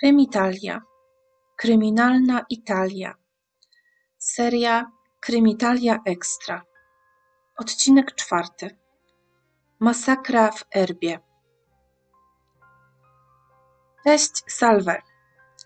[0.00, 0.82] Krymitalia.
[1.56, 3.14] Kryminalna Italia.
[4.18, 4.90] Seria
[5.20, 6.62] Krymitalia Extra.
[7.56, 8.70] Odcinek czwarty.
[9.80, 11.18] Masakra w Erbie.
[14.04, 15.02] Cześć, salve.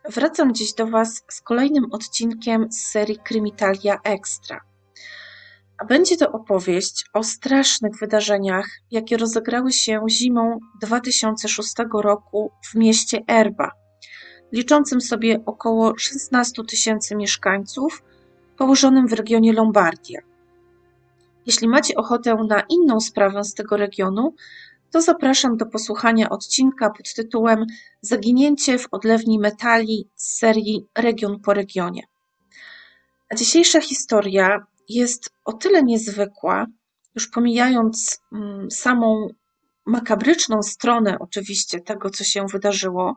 [0.09, 4.61] Wracam dziś do Was z kolejnym odcinkiem z serii Krymitalia Extra.
[5.79, 13.21] A będzie to opowieść o strasznych wydarzeniach, jakie rozegrały się zimą 2006 roku w mieście
[13.29, 13.71] Erba–
[14.55, 18.03] liczącym sobie około 16 tysięcy mieszkańców,
[18.57, 20.21] położonym w regionie Lombardia.
[21.47, 24.35] Jeśli macie ochotę na inną sprawę z tego regionu,
[24.91, 27.67] to zapraszam do posłuchania odcinka pod tytułem
[28.01, 32.03] Zaginięcie w odlewni metali z serii Region po regionie.
[33.29, 36.67] A dzisiejsza historia jest o tyle niezwykła,
[37.15, 39.29] już pomijając mm, samą
[39.87, 43.17] makabryczną stronę oczywiście tego, co się wydarzyło,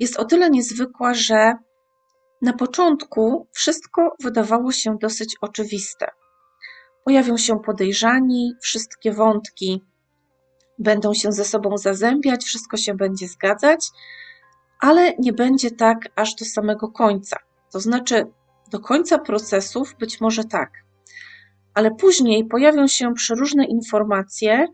[0.00, 1.54] jest o tyle niezwykła, że
[2.42, 6.10] na początku wszystko wydawało się dosyć oczywiste.
[7.04, 9.82] Pojawią się podejrzani, wszystkie wątki
[10.78, 13.86] będą się ze sobą zazębiać, wszystko się będzie zgadzać,
[14.80, 17.36] ale nie będzie tak aż do samego końca.
[17.72, 18.26] To znaczy,
[18.70, 20.70] do końca procesów być może tak,
[21.74, 24.66] ale później pojawią się przeróżne informacje,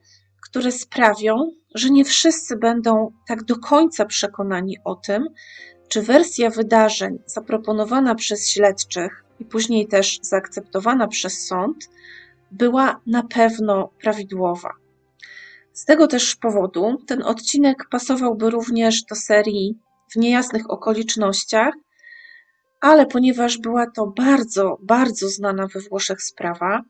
[0.43, 5.29] które sprawią, że nie wszyscy będą tak do końca przekonani o tym,
[5.89, 11.77] czy wersja wydarzeń zaproponowana przez śledczych i później też zaakceptowana przez sąd
[12.51, 14.71] była na pewno prawidłowa.
[15.73, 19.79] Z tego też powodu ten odcinek pasowałby również do serii
[20.13, 21.75] w niejasnych okolicznościach,
[22.81, 26.83] ale ponieważ była to bardzo, bardzo znana we Włoszech sprawa,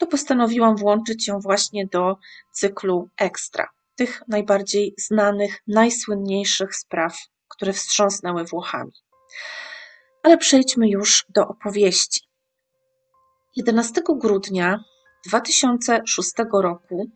[0.00, 2.16] to postanowiłam włączyć ją właśnie do
[2.52, 7.16] cyklu ekstra, tych najbardziej znanych, najsłynniejszych spraw,
[7.48, 8.92] które wstrząsnęły Włochami.
[10.22, 12.20] Ale przejdźmy już do opowieści.
[13.56, 14.84] 11 grudnia
[15.26, 17.10] 2006 roku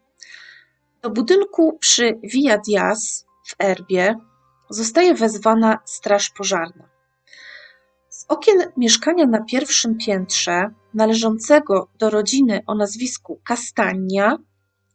[1.03, 4.15] do budynku przy Via Diaz w Erbie
[4.71, 6.89] zostaje wezwana straż pożarna.
[8.09, 14.39] Z okien mieszkania na pierwszym piętrze, należącego do rodziny o nazwisku Castagna,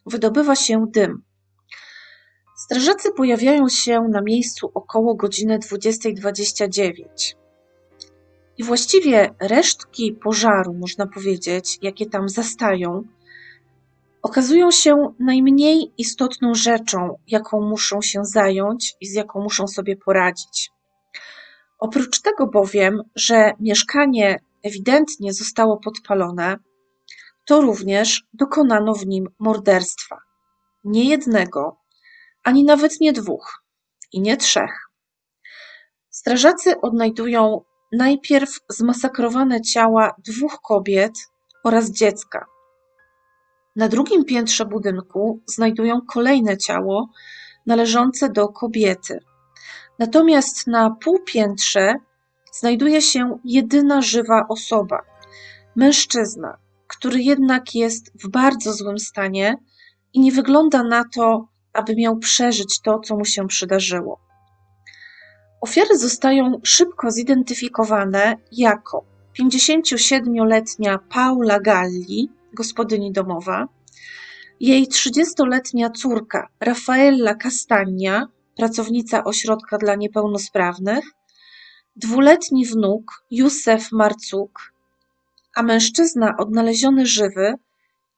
[0.05, 1.23] wydobywa się dym.
[2.61, 7.03] Strażacy pojawiają się na miejscu około godziny 20.29.
[8.57, 13.03] I właściwie resztki pożaru, można powiedzieć, jakie tam zastają,
[14.21, 20.71] okazują się najmniej istotną rzeczą, jaką muszą się zająć i z jaką muszą sobie poradzić.
[21.79, 26.57] Oprócz tego bowiem, że mieszkanie ewidentnie zostało podpalone,
[27.45, 30.17] to również dokonano w nim morderstwa.
[30.83, 31.80] Nie jednego,
[32.43, 33.63] ani nawet nie dwóch
[34.11, 34.89] i nie trzech.
[36.09, 41.13] Strażacy odnajdują najpierw zmasakrowane ciała dwóch kobiet
[41.63, 42.45] oraz dziecka.
[43.75, 47.09] Na drugim piętrze budynku znajdują kolejne ciało
[47.65, 49.19] należące do kobiety.
[49.99, 51.95] Natomiast na półpiętrze
[52.53, 55.01] znajduje się jedyna żywa osoba
[55.75, 56.57] mężczyzna,
[56.87, 59.57] który jednak jest w bardzo złym stanie
[60.13, 64.19] i nie wygląda na to, aby miał przeżyć to, co mu się przydarzyło.
[65.61, 69.05] Ofiary zostają szybko zidentyfikowane jako
[69.39, 73.67] 57-letnia Paula Galli, gospodyni domowa,
[74.59, 78.27] jej 30-letnia córka Rafaella Castagna,
[78.57, 81.05] pracownica ośrodka dla niepełnosprawnych,
[81.95, 84.73] dwuletni wnuk Józef Marcuk,
[85.55, 87.53] a mężczyzna odnaleziony żywy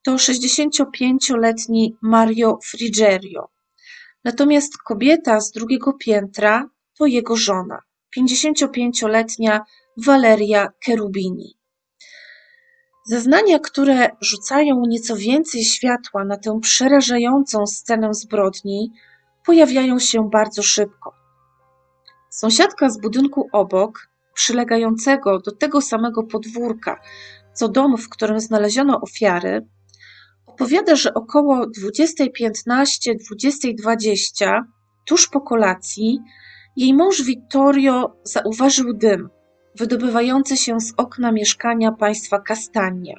[0.03, 3.49] to 65-letni Mario Frigerio.
[4.23, 7.79] Natomiast kobieta z drugiego piętra to jego żona,
[8.17, 9.61] 55-letnia
[9.97, 11.57] Valeria Cherubini.
[13.05, 18.91] Zeznania, które rzucają nieco więcej światła na tę przerażającą scenę zbrodni,
[19.45, 21.13] pojawiają się bardzo szybko.
[22.29, 26.99] Sąsiadka z budynku obok, przylegającego do tego samego podwórka,
[27.53, 29.67] co dom, w którym znaleziono ofiary,
[30.53, 34.61] opowiada, że około 20.15-20.20,
[35.05, 36.19] tuż po kolacji,
[36.75, 39.29] jej mąż Vittorio zauważył dym
[39.75, 43.13] wydobywający się z okna mieszkania państwa Castagna.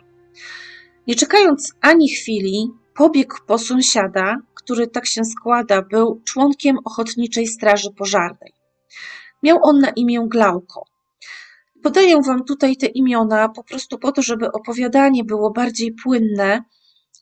[1.07, 7.91] Nie czekając ani chwili, pobiegł po sąsiada, który tak się składa, był członkiem Ochotniczej Straży
[7.91, 8.53] Pożarnej.
[9.43, 10.85] Miał on na imię Glauko.
[11.83, 16.63] Podaję Wam tutaj te imiona po prostu po to, żeby opowiadanie było bardziej płynne.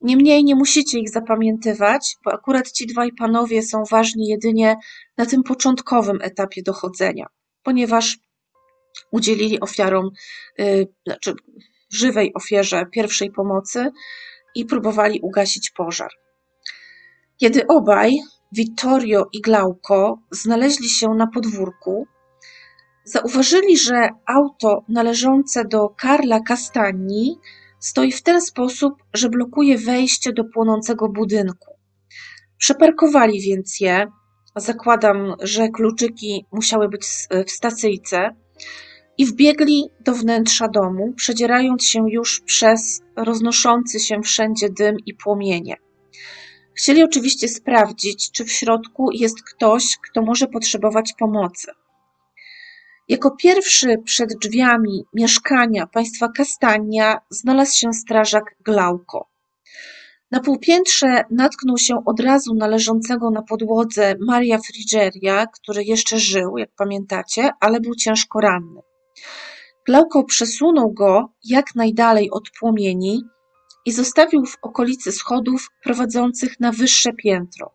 [0.02, 4.76] Niemniej nie musicie ich zapamiętywać, bo akurat ci dwaj panowie są ważni jedynie
[5.18, 7.26] na tym początkowym etapie dochodzenia.
[7.62, 8.18] ponieważ
[9.10, 10.10] udzielili ofiarom,
[10.60, 11.34] y, znaczy
[11.92, 13.90] żywej ofierze pierwszej pomocy
[14.54, 16.10] i próbowali ugasić pożar.
[17.36, 18.12] Kiedy obaj,
[18.52, 22.06] Vittorio i Glauco, znaleźli się na podwórku,
[23.04, 27.38] zauważyli, że auto należące do Karla Castagni
[27.82, 31.74] stoi w ten sposób, że blokuje wejście do płonącego budynku.
[32.58, 34.06] Przeparkowali więc je,
[34.56, 37.06] zakładam, że kluczyki musiały być
[37.46, 38.30] w stacyjce,
[39.18, 45.76] i wbiegli do wnętrza domu, przedzierając się już przez roznoszący się wszędzie dym i płomienie.
[46.74, 51.72] Chcieli oczywiście sprawdzić, czy w środku jest ktoś, kto może potrzebować pomocy.
[53.12, 59.28] Jako pierwszy przed drzwiami mieszkania państwa Kastania znalazł się strażak Glauko.
[60.30, 66.58] Na półpiętrze natknął się od razu na leżącego na podłodze Maria Frigeria, który jeszcze żył,
[66.58, 68.80] jak pamiętacie, ale był ciężko ranny.
[69.86, 73.22] Glauko przesunął go jak najdalej od płomieni
[73.86, 77.72] i zostawił w okolicy schodów prowadzących na wyższe piętro,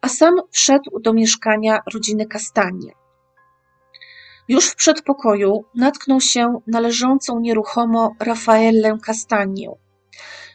[0.00, 3.03] a sam wszedł do mieszkania rodziny Kastanie.
[4.48, 9.70] Już w przedpokoju natknął się na leżącą nieruchomo Rafaelę Kastanię.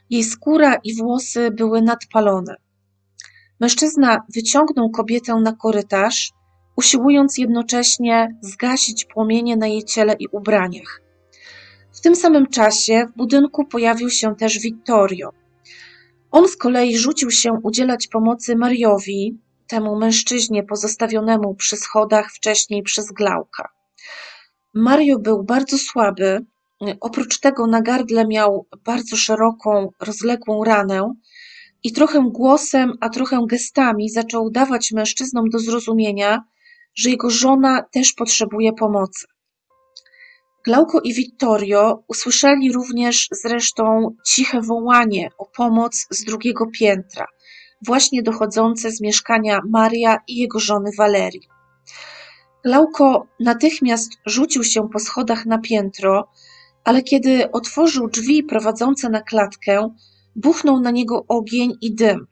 [0.10, 2.56] Jej skóra i włosy były nadpalone.
[3.60, 6.32] Mężczyzna wyciągnął kobietę na korytarz
[6.76, 11.02] usiłując jednocześnie zgasić płomienie na jej ciele i ubraniach.
[11.94, 15.30] W tym samym czasie w budynku pojawił się też Vittorio.
[16.32, 19.38] On z kolei rzucił się udzielać pomocy Mariowi,
[19.68, 23.70] temu mężczyźnie pozostawionemu przy schodach wcześniej przez Glauka.
[24.74, 26.46] Mario był bardzo słaby,
[27.02, 31.14] oprócz tego na gardle miał bardzo szeroką, rozległą ranę
[31.84, 36.44] i trochę głosem, a trochę gestami zaczął dawać mężczyznom do zrozumienia,
[36.96, 39.26] że jego żona też potrzebuje pomocy.
[40.66, 47.26] Glauco i Vittorio usłyszeli również zresztą ciche wołanie o pomoc z drugiego piętra,
[47.86, 51.48] właśnie dochodzące z mieszkania Maria i jego żony Valerii.
[52.66, 56.30] Glauco natychmiast rzucił się po schodach na piętro,
[56.84, 59.90] ale kiedy otworzył drzwi prowadzące na klatkę,
[60.36, 62.28] buchnął na niego ogień i dym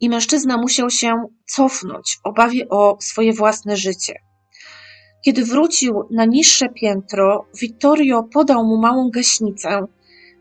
[0.00, 4.14] i mężczyzna musiał się cofnąć obawie o swoje własne życie.
[5.24, 9.86] Kiedy wrócił na niższe piętro, Vittorio podał mu małą gaśnicę,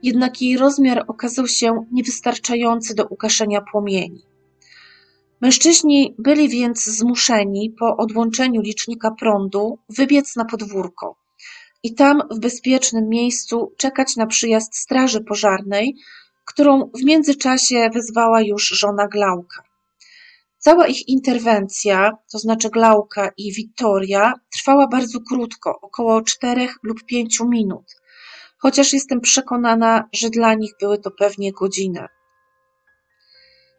[0.03, 4.26] jednak jej rozmiar okazał się niewystarczający do ugaszenia płomieni.
[5.41, 11.15] Mężczyźni byli więc zmuszeni po odłączeniu licznika prądu wybiec na podwórko
[11.83, 15.95] i tam w bezpiecznym miejscu czekać na przyjazd straży pożarnej,
[16.45, 19.63] którą w międzyczasie wezwała już żona Glauka.
[20.57, 27.47] Cała ich interwencja, to znaczy Glauka i Wittoria, trwała bardzo krótko, około czterech lub pięciu
[27.47, 27.95] minut,
[28.57, 32.07] chociaż jestem przekonana, że dla nich były to pewnie godziny.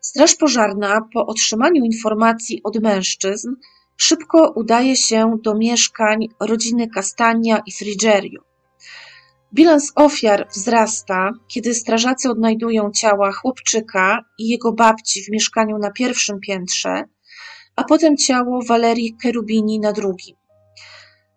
[0.09, 3.49] Straż pożarna po otrzymaniu informacji od mężczyzn
[3.97, 8.41] szybko udaje się do mieszkań rodziny Castagna i Frigerio.
[9.55, 16.41] Bilans ofiar wzrasta, kiedy strażacy odnajdują ciała chłopczyka i jego babci w mieszkaniu na pierwszym
[16.41, 17.05] piętrze,
[17.77, 20.37] a potem ciało Walerii Kerubini na drugim.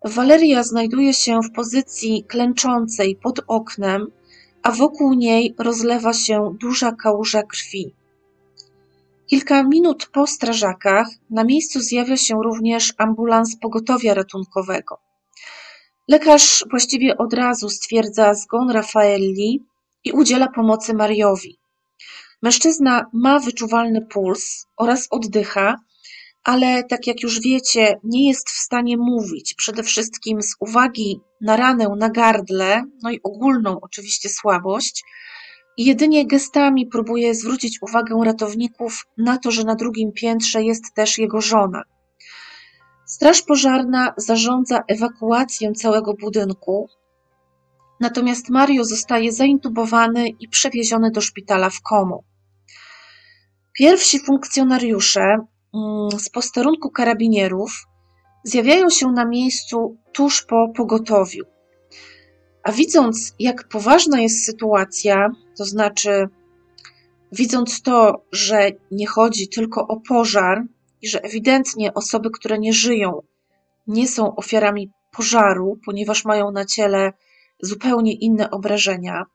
[0.06, 4.08] Waleria znajduje się w pozycji klęczącej pod oknem,
[4.64, 8.01] a wokół niej rozlewa się duża kałuża krwi.
[9.32, 14.98] Kilka minut po strażakach na miejscu zjawia się również ambulans pogotowia ratunkowego.
[16.08, 19.60] Lekarz właściwie od razu stwierdza zgon Rafaeli
[20.04, 21.60] i udziela pomocy Mariowi.
[22.42, 25.76] Mężczyzna ma wyczuwalny puls oraz oddycha,
[26.44, 31.56] ale tak jak już wiecie, nie jest w stanie mówić, przede wszystkim z uwagi na
[31.56, 35.04] ranę na gardle, no i ogólną oczywiście słabość,
[35.78, 41.18] i jedynie gestami próbuje zwrócić uwagę ratowników na to, że na drugim piętrze jest też
[41.18, 41.84] jego żona.
[43.06, 46.90] Straż pożarna zarządza ewakuację całego budynku,
[48.00, 52.24] natomiast Mario zostaje zaintubowany i przewieziony do szpitala w Komu.
[53.74, 57.88] Pierwsi funkcjonariusze mm, z posterunku karabinierów
[58.44, 61.44] zjawiają się na miejscu tuż po pogotowiu.
[62.64, 66.28] A widząc, jak poważna jest sytuacja, to znaczy,
[67.32, 70.64] widząc to, że nie chodzi tylko o pożar,
[71.02, 73.22] i że ewidentnie osoby, które nie żyją,
[73.88, 77.14] nie są ofiarami pożaru, ponieważ mają na ciele
[77.62, 79.26] zupełnie inne obrażenia.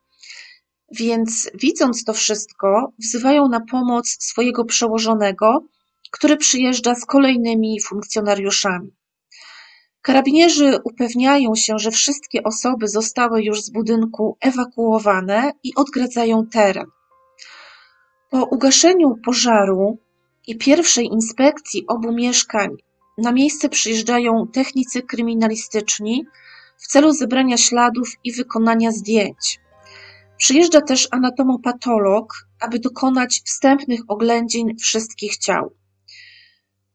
[0.93, 5.65] Więc widząc to wszystko, wzywają na pomoc swojego przełożonego,
[6.11, 8.96] który przyjeżdża z kolejnymi funkcjonariuszami.
[10.07, 16.87] Karabinierzy upewniają się, że wszystkie osoby zostały już z budynku ewakuowane i odgradzają teren.
[18.31, 19.99] Po ugaszeniu pożaru
[20.47, 22.71] i pierwszej inspekcji obu mieszkań
[23.19, 26.25] na miejsce przyjeżdżają technicy kryminalistyczni
[26.77, 29.61] w celu zebrania śladów i wykonania zdjęć.
[30.37, 35.73] Przyjeżdża też anatomopatolog, aby dokonać wstępnych oględzin wszystkich ciał.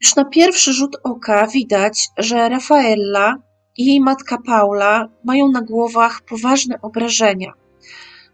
[0.01, 3.35] Już na pierwszy rzut oka widać, że Rafaella
[3.77, 7.53] i jej matka Paula mają na głowach poważne obrażenia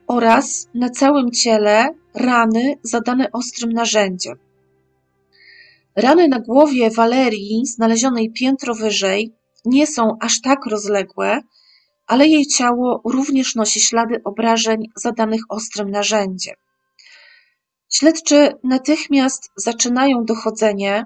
[0.07, 4.37] oraz na całym ciele rany zadane ostrym narzędziem.
[5.95, 9.33] Rany na głowie Walerii, znalezionej piętro wyżej,
[9.65, 11.41] nie są aż tak rozległe,
[12.07, 16.55] ale jej ciało również nosi ślady obrażeń zadanych ostrym narzędziem.
[17.93, 21.05] Śledczy natychmiast zaczynają dochodzenie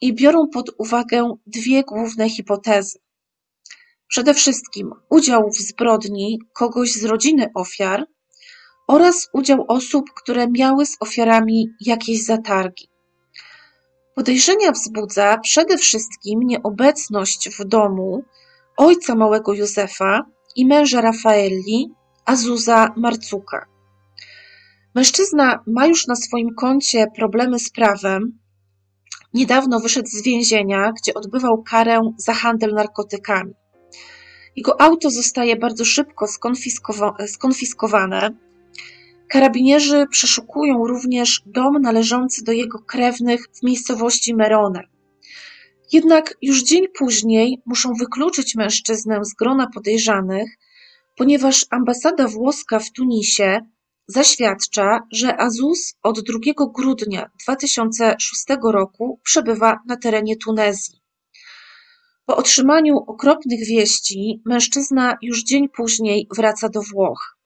[0.00, 2.98] i biorą pod uwagę dwie główne hipotezy.
[4.08, 8.06] Przede wszystkim udział w zbrodni kogoś z rodziny ofiar
[8.88, 12.88] oraz udział osób, które miały z ofiarami jakieś zatargi.
[14.14, 18.22] Podejrzenia wzbudza przede wszystkim nieobecność w domu
[18.76, 20.22] ojca małego Józefa
[20.56, 21.90] i męża Rafaeli,
[22.24, 23.66] Azuza Marcuka.
[24.94, 28.39] Mężczyzna ma już na swoim koncie problemy z prawem.
[29.34, 33.52] Niedawno wyszedł z więzienia, gdzie odbywał karę za handel narkotykami.
[34.56, 36.26] Jego auto zostaje bardzo szybko
[37.26, 38.30] skonfiskowane.
[39.28, 44.82] Karabinierzy przeszukują również dom należący do jego krewnych w miejscowości Merone.
[45.92, 50.50] Jednak już dzień później muszą wykluczyć mężczyznę z grona podejrzanych,
[51.16, 53.60] ponieważ ambasada włoska w Tunisie
[54.10, 56.38] zaświadcza, że Azus od 2
[56.74, 61.00] grudnia 2006 roku przebywa na terenie Tunezji.
[62.26, 67.36] Po otrzymaniu okropnych wieści mężczyzna już dzień później wraca do Włoch.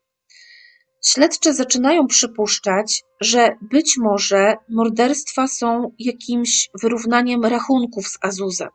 [1.05, 8.69] Śledczy zaczynają przypuszczać, że być może morderstwa są jakimś wyrównaniem rachunków z Azuzem.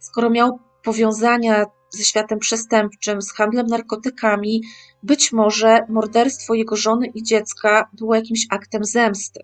[0.00, 1.64] Skoro miał powiązania
[1.94, 4.62] ze światem przestępczym, z handlem narkotykami,
[5.02, 9.40] być może morderstwo jego żony i dziecka było jakimś aktem zemsty.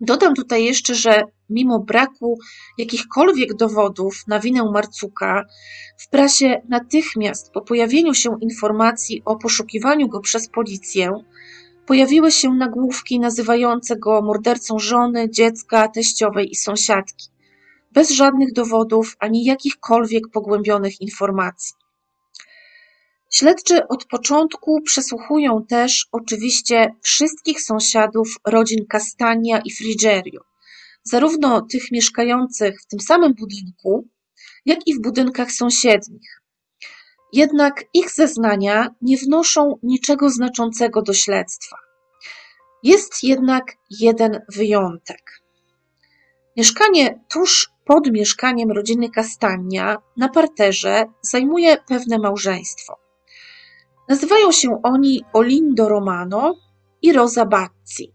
[0.00, 2.38] Dodam tutaj jeszcze, że mimo braku
[2.78, 5.44] jakichkolwiek dowodów na winę Marcuka,
[5.98, 11.10] w prasie natychmiast po pojawieniu się informacji o poszukiwaniu go przez policję,
[11.86, 17.28] pojawiły się nagłówki nazywające go mordercą żony, dziecka, teściowej i sąsiadki,
[17.92, 21.74] bez żadnych dowodów ani jakichkolwiek pogłębionych informacji.
[23.32, 30.40] Śledczy od początku przesłuchują też oczywiście wszystkich sąsiadów rodzin Castania i Frigerio,
[31.02, 34.08] zarówno tych mieszkających w tym samym budynku,
[34.66, 36.42] jak i w budynkach sąsiednich.
[37.32, 41.76] Jednak ich zeznania nie wnoszą niczego znaczącego do śledztwa.
[42.82, 45.41] Jest jednak jeden wyjątek.
[46.56, 52.98] Mieszkanie tuż pod mieszkaniem rodziny Castania na parterze zajmuje pewne małżeństwo.
[54.08, 56.54] Nazywają się oni Olindo Romano
[57.02, 58.12] i Rosa Bazzi.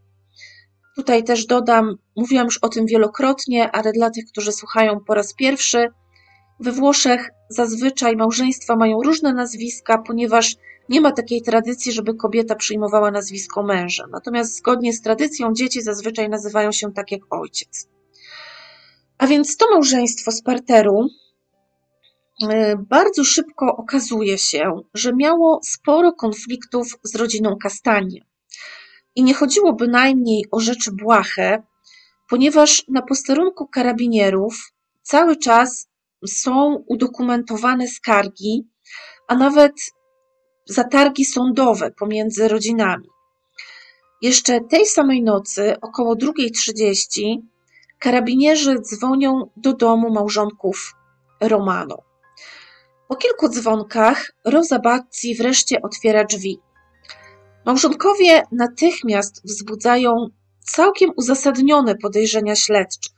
[0.95, 5.33] Tutaj też dodam, mówiłam już o tym wielokrotnie, ale dla tych, którzy słuchają po raz
[5.33, 5.87] pierwszy,
[6.59, 10.55] we Włoszech zazwyczaj małżeństwa mają różne nazwiska, ponieważ
[10.89, 14.03] nie ma takiej tradycji, żeby kobieta przyjmowała nazwisko męża.
[14.11, 17.96] Natomiast zgodnie z tradycją dzieci zazwyczaj nazywają się tak jak ojciec.
[19.17, 21.09] A więc to małżeństwo z parteru
[22.43, 28.25] E, bardzo szybko okazuje się, że miało sporo konfliktów z rodziną Kastanie.
[29.15, 31.63] I nie chodziło bynajmniej o rzeczy błahe,
[32.29, 35.89] ponieważ na posterunku karabinierów cały czas
[36.27, 38.67] są udokumentowane skargi,
[39.27, 39.73] a nawet
[40.65, 43.07] zatargi sądowe pomiędzy rodzinami.
[44.21, 47.37] Jeszcze tej samej nocy, około 2.30,
[47.99, 50.95] karabinierzy dzwonią do domu małżonków
[51.41, 51.97] Romano.
[53.07, 56.59] Po kilku dzwonkach Rosa Bazzi wreszcie otwiera drzwi.
[57.65, 60.27] Małżonkowie natychmiast wzbudzają
[60.59, 63.15] całkiem uzasadnione podejrzenia śledczych.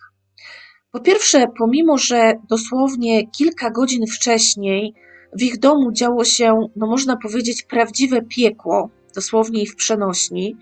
[0.91, 4.93] Po pierwsze, pomimo że dosłownie kilka godzin wcześniej
[5.33, 10.57] w ich domu działo się, no można powiedzieć, prawdziwe piekło, dosłownie i w przenośni,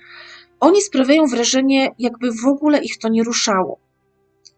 [0.60, 3.87] oni sprawiają wrażenie, jakby w ogóle ich to nie ruszało.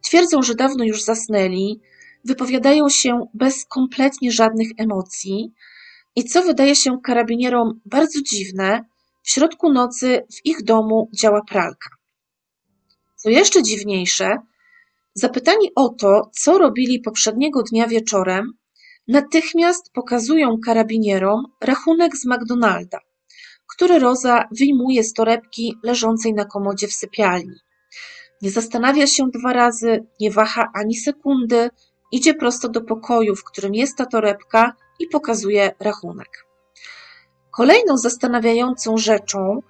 [0.01, 1.81] Twierdzą, że dawno już zasnęli,
[2.25, 5.53] wypowiadają się bez kompletnie żadnych emocji
[6.15, 8.85] i co wydaje się karabinierom bardzo dziwne,
[9.23, 11.89] w środku nocy w ich domu działa pralka.
[13.15, 14.37] Co jeszcze dziwniejsze,
[15.13, 18.51] zapytani o to, co robili poprzedniego dnia wieczorem,
[19.07, 22.99] natychmiast pokazują karabinierom rachunek z McDonalda,
[23.67, 27.55] który Roza wyjmuje z torebki leżącej na komodzie w sypialni.
[28.41, 31.69] Nie zastanawia się dwa razy, nie waha ani sekundy,
[32.11, 36.47] idzie prosto do pokoju, w którym jest ta torebka i pokazuje rachunek.
[37.51, 39.61] Kolejną zastanawiającą rzeczą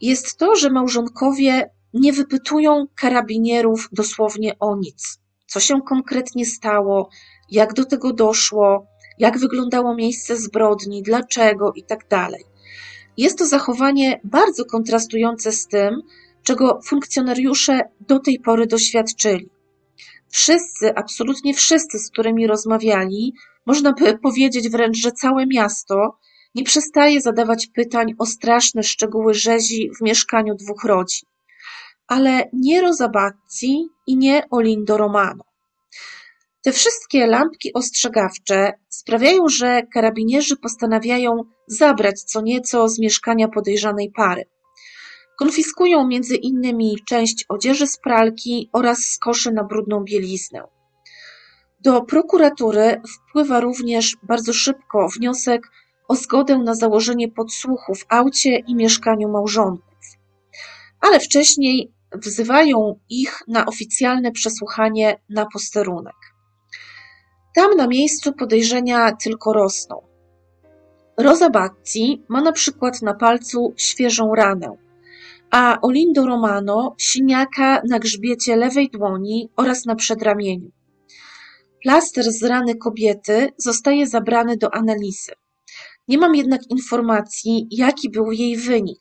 [0.00, 5.18] jest to, że małżonkowie nie wypytują karabinierów dosłownie o nic.
[5.46, 7.08] Co się konkretnie stało,
[7.50, 8.86] jak do tego doszło,
[9.18, 12.04] jak wyglądało miejsce zbrodni, dlaczego i tak.
[13.16, 16.02] Jest to zachowanie bardzo kontrastujące z tym,
[16.44, 19.50] czego funkcjonariusze do tej pory doświadczyli.
[20.28, 23.32] Wszyscy, absolutnie wszyscy, z którymi rozmawiali,
[23.66, 26.18] można by powiedzieć wręcz, że całe miasto
[26.54, 31.28] nie przestaje zadawać pytań o straszne szczegóły rzezi w mieszkaniu dwóch rodzin.
[32.06, 35.44] Ale nie Rozabazzi i nie Olindo Romano.
[36.62, 41.30] Te wszystkie lampki ostrzegawcze sprawiają, że karabinierzy postanawiają
[41.66, 44.44] zabrać co nieco z mieszkania podejrzanej pary.
[45.38, 50.62] Konfiskują między innymi część odzieży z pralki oraz skoszy na brudną bieliznę.
[51.80, 55.70] Do prokuratury wpływa również bardzo szybko wniosek
[56.08, 59.98] o zgodę na założenie podsłuchu w aucie i mieszkaniu małżonków.
[61.00, 66.16] Ale wcześniej wzywają ich na oficjalne przesłuchanie na posterunek.
[67.54, 70.02] Tam na miejscu podejrzenia tylko rosną.
[71.16, 74.76] Rosa Batti ma na przykład na palcu świeżą ranę,
[75.54, 80.70] a Olindo Romano siniaka na grzbiecie lewej dłoni oraz na przedramieniu.
[81.82, 85.32] Plaster z rany kobiety zostaje zabrany do analizy.
[86.08, 89.00] Nie mam jednak informacji, jaki był jej wynik,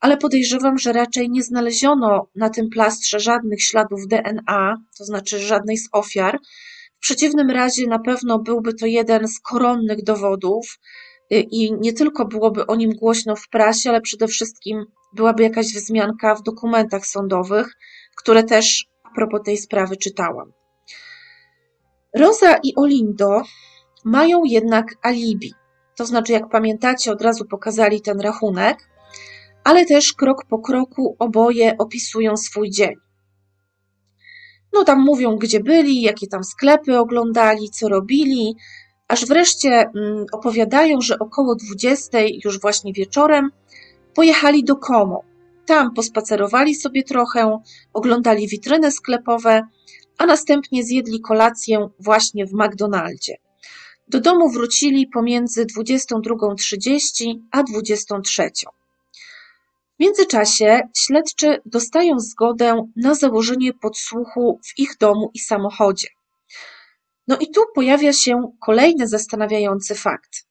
[0.00, 5.76] ale podejrzewam, że raczej nie znaleziono na tym plastrze żadnych śladów DNA, to znaczy żadnej
[5.78, 6.38] z ofiar.
[6.96, 10.78] W przeciwnym razie na pewno byłby to jeden z koronnych dowodów
[11.32, 15.66] y, i nie tylko byłoby o nim głośno w prasie, ale przede wszystkim byłaby jakaś
[15.66, 17.76] wzmianka w dokumentach sądowych,
[18.16, 20.52] które też a propos tej sprawy czytałam.
[22.14, 23.42] Rosa i Olindo
[24.04, 25.54] mają jednak alibi.
[25.96, 28.88] To znaczy, jak pamiętacie, od razu pokazali ten rachunek,
[29.64, 32.94] ale też krok po kroku oboje opisują swój dzień.
[34.72, 38.56] No tam mówią, gdzie byli, jakie tam sklepy oglądali, co robili,
[39.08, 43.50] aż wreszcie mm, opowiadają, że około 20, już właśnie wieczorem,
[44.14, 45.24] pojechali do Como.
[45.66, 47.58] Tam pospacerowali sobie trochę,
[47.92, 49.62] oglądali witryny sklepowe,
[50.18, 53.36] a następnie zjedli kolację właśnie w McDonaldzie.
[54.08, 58.66] Do domu wrócili pomiędzy 22.30 a 23.00.
[59.96, 66.08] W międzyczasie śledczy dostają zgodę na założenie podsłuchu w ich domu i samochodzie.
[67.28, 70.46] No i tu pojawia się kolejny zastanawiający fakt.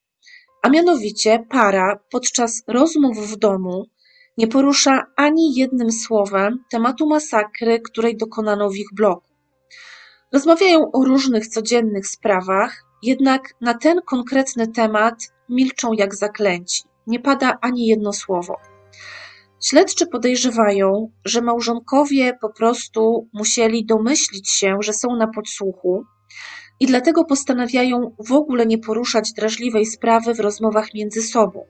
[0.62, 3.86] A mianowicie para podczas rozmów w domu
[4.38, 9.28] nie porusza ani jednym słowem tematu masakry, której dokonano w ich bloku.
[10.34, 15.16] Rozmawiają o różnych codziennych sprawach, jednak na ten konkretny temat
[15.50, 16.84] milczą jak zaklęci.
[17.08, 18.56] Nie pada ani jedno słowo.
[19.64, 26.06] Śledczy podejrzewają, że małżonkowie po prostu musieli domyślić się, że są na podsłuchu
[26.82, 31.66] i dlatego postanawiają w ogóle nie poruszać drażliwej sprawy w rozmowach między sobą.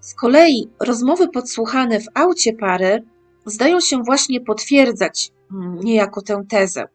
[0.00, 3.02] Z kolei rozmowy podsłuchane w aucie pary
[3.46, 6.88] zdają się właśnie potwierdzać mm, niejako tę tezę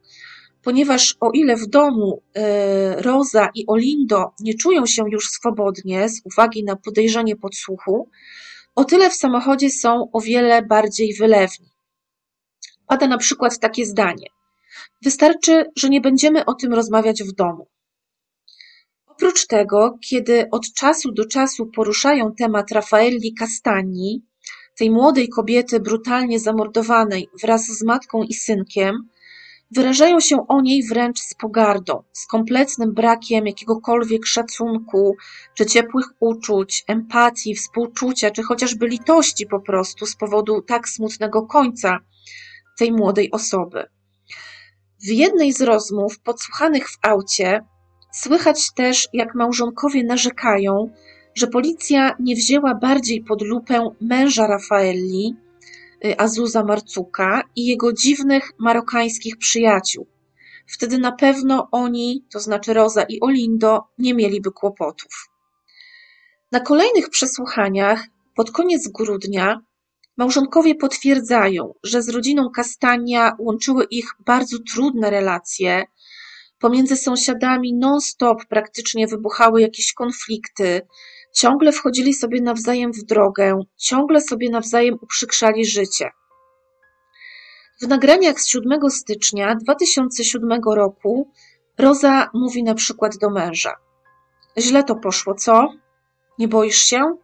[0.64, 6.22] ponieważ o ile w domu e, Roza i Olindo nie czują się już swobodnie z
[6.24, 8.08] uwagi na podejrzenie podsłuchu,
[8.74, 11.70] o tyle w samochodzie są o wiele bardziej wylewni.
[12.86, 14.26] Pada na przykład takie zdanie:
[15.02, 17.66] Wystarczy, że nie będziemy o tym rozmawiać w domu.
[19.06, 24.22] Oprócz tego, kiedy od czasu do czasu poruszają temat Raffaelli Castagni,
[24.76, 29.08] tej młodej kobiety brutalnie zamordowanej wraz z matką i synkiem,
[29.70, 35.16] Wyrażają się o niej wręcz z pogardą, z kompletnym brakiem jakiegokolwiek szacunku,
[35.54, 41.98] czy ciepłych uczuć, empatii, współczucia, czy chociażby litości po prostu z powodu tak smutnego końca
[42.78, 43.86] tej młodej osoby.
[45.04, 47.60] W jednej z rozmów podsłuchanych w aucie
[48.12, 50.90] słychać też, jak małżonkowie narzekają,
[51.34, 55.36] że policja nie wzięła bardziej pod lupę męża Rafaeli,
[56.04, 60.06] Y, Azuza Marcuka i jego dziwnych marokańskich przyjaciół.
[60.66, 65.30] Wtedy na pewno oni, to znaczy Roza i Olindo, nie mieliby kłopotów.
[66.52, 69.60] Na kolejnych przesłuchaniach, pod koniec grudnia,
[70.16, 75.84] małżonkowie potwierdzają, że z rodziną Kastania łączyły ich bardzo trudne relacje,
[76.64, 80.86] Pomiędzy sąsiadami non-stop praktycznie wybuchały jakieś konflikty,
[81.34, 86.10] ciągle wchodzili sobie nawzajem w drogę, ciągle sobie nawzajem uprzykrzali życie.
[87.82, 91.30] W nagraniach z 7 stycznia 2007 roku
[91.78, 93.72] Roza mówi na przykład do męża:
[94.58, 95.68] Źle to poszło, co?
[96.38, 97.16] Nie boisz się?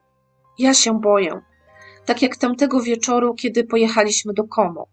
[0.58, 1.42] Ja się boję.
[2.10, 4.86] Tak jak tamtego wieczoru, kiedy pojechaliśmy do Komo.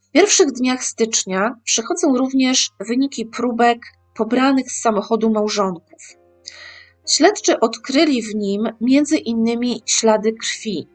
[0.00, 3.78] W pierwszych dniach stycznia przychodzą również wyniki próbek
[4.16, 6.02] pobranych z samochodu małżonków.
[7.08, 8.68] Śledczy odkryli w nim
[9.24, 10.88] innymi ślady krwi.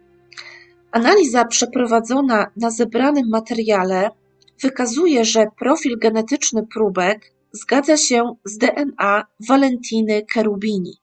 [0.91, 4.09] Analiza przeprowadzona na zebranym materiale
[4.61, 11.02] wykazuje, że profil genetyczny próbek zgadza się z DNA Valentiny Cherubini.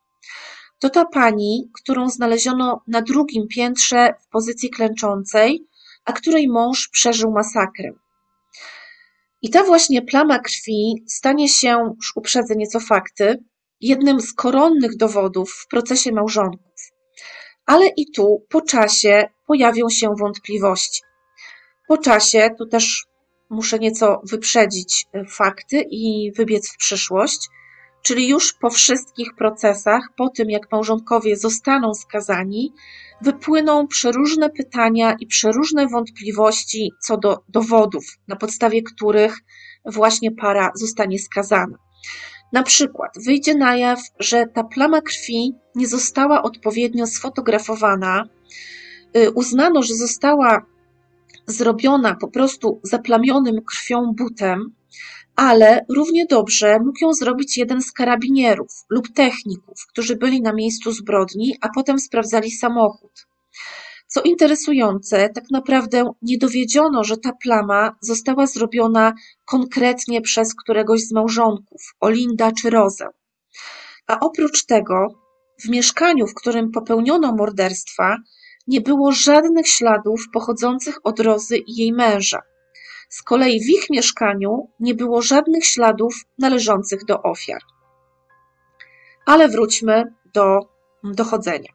[0.80, 5.66] To ta pani, którą znaleziono na drugim piętrze w pozycji klęczącej,
[6.04, 7.90] a której mąż przeżył masakrę.
[9.42, 13.44] I ta właśnie plama krwi stanie się, już uprzedzę nieco fakty,
[13.80, 16.92] jednym z koronnych dowodów w procesie małżonków.
[17.66, 21.02] Ale i tu po czasie pojawią się wątpliwości.
[21.88, 23.06] Po czasie, tu też
[23.50, 27.48] muszę nieco wyprzedzić e, fakty i wybiec w przyszłość,
[28.02, 32.72] czyli już po wszystkich procesach, po tym jak małżonkowie zostaną skazani,
[33.22, 39.38] wypłyną przeróżne pytania i przeróżne wątpliwości co do dowodów, na podstawie których
[39.84, 41.76] właśnie para zostanie skazana.
[42.52, 48.24] Na przykład wyjdzie na jaw, że ta plama krwi nie została odpowiednio sfotografowana,
[49.16, 50.66] y, uznano, że została
[51.46, 54.74] zrobiona po prostu zaplamionym krwią butem,
[55.36, 60.92] ale równie dobrze mógł ją zrobić jeden z karabinierów lub techników, którzy byli na miejscu
[60.92, 63.26] zbrodni, a potem sprawdzali samochód.
[64.06, 69.12] Co interesujące, tak naprawdę nie dowiedziono, że ta plama została zrobiona
[69.44, 73.06] konkretnie przez któregoś z małżonków, Olinda czy Rozę.
[74.06, 75.06] A oprócz tego,
[75.64, 78.16] w mieszkaniu, w którym popełniono morderstwa,
[78.66, 82.38] nie było żadnych śladów pochodzących od Rozy i jej męża.
[83.10, 87.62] Z kolei w ich mieszkaniu nie było żadnych śladów należących do ofiar.
[89.26, 90.58] Ale wróćmy do
[91.04, 91.72] dochodzenia.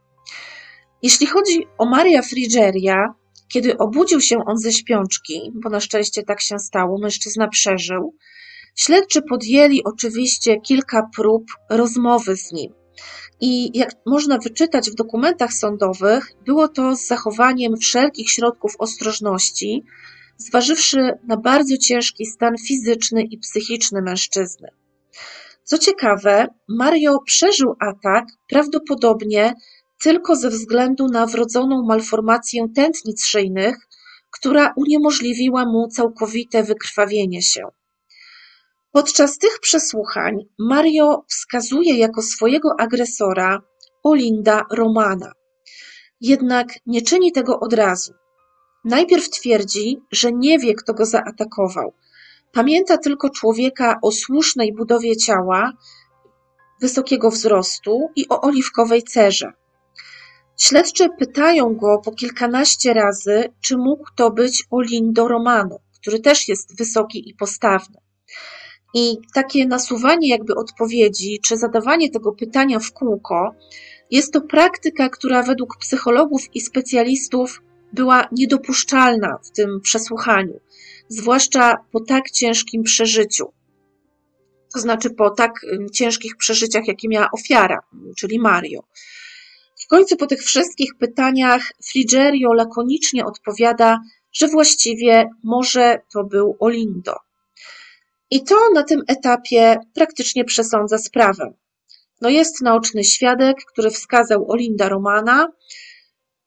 [1.01, 3.13] Jeśli chodzi o Maria Frigeria,
[3.47, 8.15] kiedy obudził się on ze śpiączki, bo na szczęście tak się stało, mężczyzna przeżył,
[8.75, 12.73] śledczy podjęli oczywiście kilka prób rozmowy z nim.
[13.41, 19.83] I jak można wyczytać w dokumentach sądowych, było to z zachowaniem wszelkich środków ostrożności,
[20.37, 24.67] zważywszy na bardzo ciężki stan fizyczny i psychiczny mężczyzny.
[25.63, 29.53] Co ciekawe, Mario przeżył atak prawdopodobnie
[30.01, 33.75] tylko ze względu na wrodzoną malformację tętnic szyjnych,
[34.31, 37.67] która uniemożliwiła mu całkowite wykrwawienie się.
[38.91, 43.61] Podczas tych przesłuchań Mario wskazuje jako swojego agresora
[44.03, 45.31] Olinda Romana.
[46.21, 48.13] Jednak nie czyni tego od razu.
[48.85, 51.93] Najpierw twierdzi, że nie wie, kto go zaatakował.
[52.51, 55.71] Pamięta tylko człowieka o słusznej budowie ciała,
[56.81, 59.51] wysokiego wzrostu i o oliwkowej cerze.
[60.57, 66.77] Śledczy pytają go po kilkanaście razy, czy mógł to być Olindo Romano, który też jest
[66.77, 67.97] wysoki i postawny.
[68.93, 73.55] I takie nasuwanie jakby odpowiedzi, czy zadawanie tego pytania w kółko,
[74.11, 77.61] jest to praktyka, która według psychologów i specjalistów
[77.93, 80.59] była niedopuszczalna w tym przesłuchaniu,
[81.07, 83.53] zwłaszcza po tak ciężkim przeżyciu.
[84.73, 85.51] To znaczy po tak
[85.93, 87.79] ciężkich przeżyciach, jakie miała ofiara,
[88.17, 88.83] czyli Mario.
[89.85, 93.99] W końcu po tych wszystkich pytaniach Frigerio lakonicznie odpowiada,
[94.33, 97.15] że właściwie może to był Olindo.
[98.31, 101.53] I to na tym etapie praktycznie przesądza sprawę.
[102.21, 105.47] No jest naoczny świadek, który wskazał Olinda Romana.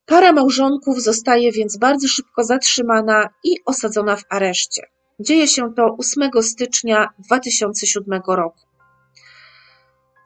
[0.08, 4.82] Para małżonków zostaje więc bardzo szybko zatrzymana i osadzona w areszcie.
[5.20, 8.60] Dzieje się to 8 stycznia 2007 roku.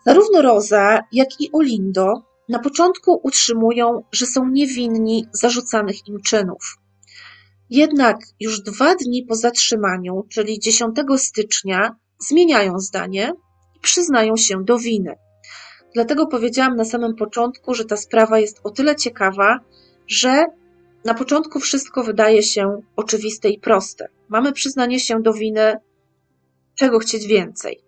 [0.07, 6.77] Zarówno Roza, jak i Olindo na początku utrzymują, że są niewinni zarzucanych im czynów.
[7.71, 11.97] Jednak już dwa dni po zatrzymaniu, czyli 10 stycznia,
[12.29, 13.33] zmieniają zdanie
[13.77, 15.15] i przyznają się do winy.
[15.95, 19.61] Dlatego powiedziałam na samym początku, że ta sprawa jest o tyle ciekawa,
[20.07, 20.47] że
[21.05, 24.09] na początku wszystko wydaje się oczywiste i proste.
[24.29, 25.77] Mamy przyznanie się do winy,
[26.75, 27.83] czego chcieć więcej.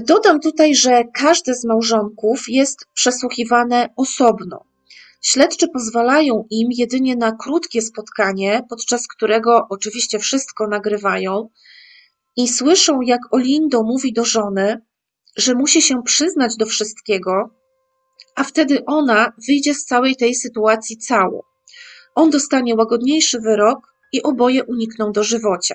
[0.00, 4.64] Dodam tutaj, że każde z małżonków jest przesłuchiwane osobno.
[5.20, 11.48] Śledczy pozwalają im jedynie na krótkie spotkanie, podczas którego oczywiście wszystko nagrywają,
[12.36, 14.80] i słyszą, jak Olindo mówi do żony,
[15.36, 17.50] że musi się przyznać do wszystkiego,
[18.34, 21.44] a wtedy ona wyjdzie z całej tej sytuacji cało.
[22.14, 25.74] On dostanie łagodniejszy wyrok i oboje unikną dożywocia.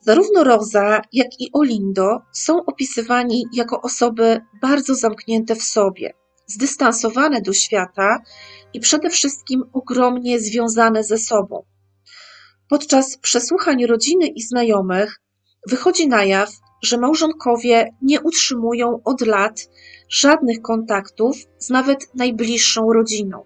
[0.00, 6.14] Zarówno Rosa, jak i Olindo są opisywani jako osoby bardzo zamknięte w sobie,
[6.46, 8.18] zdystansowane do świata
[8.74, 11.64] i przede wszystkim ogromnie związane ze sobą.
[12.68, 15.20] Podczas przesłuchań rodziny i znajomych
[15.68, 16.50] wychodzi na jaw,
[16.82, 19.70] że małżonkowie nie utrzymują od lat
[20.08, 23.44] żadnych kontaktów z nawet najbliższą rodziną.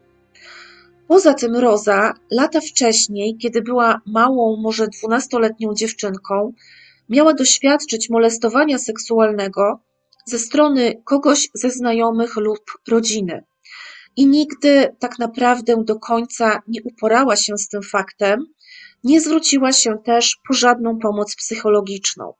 [1.09, 6.53] Poza tym Roza lata wcześniej, kiedy była małą, może dwunastoletnią dziewczynką,
[7.09, 9.81] miała doświadczyć molestowania seksualnego
[10.25, 13.45] ze strony kogoś ze znajomych lub rodziny.
[14.17, 18.47] I nigdy tak naprawdę do końca nie uporała się z tym faktem,
[19.05, 22.35] nie zwróciła się też po żadną pomoc psychologiczną.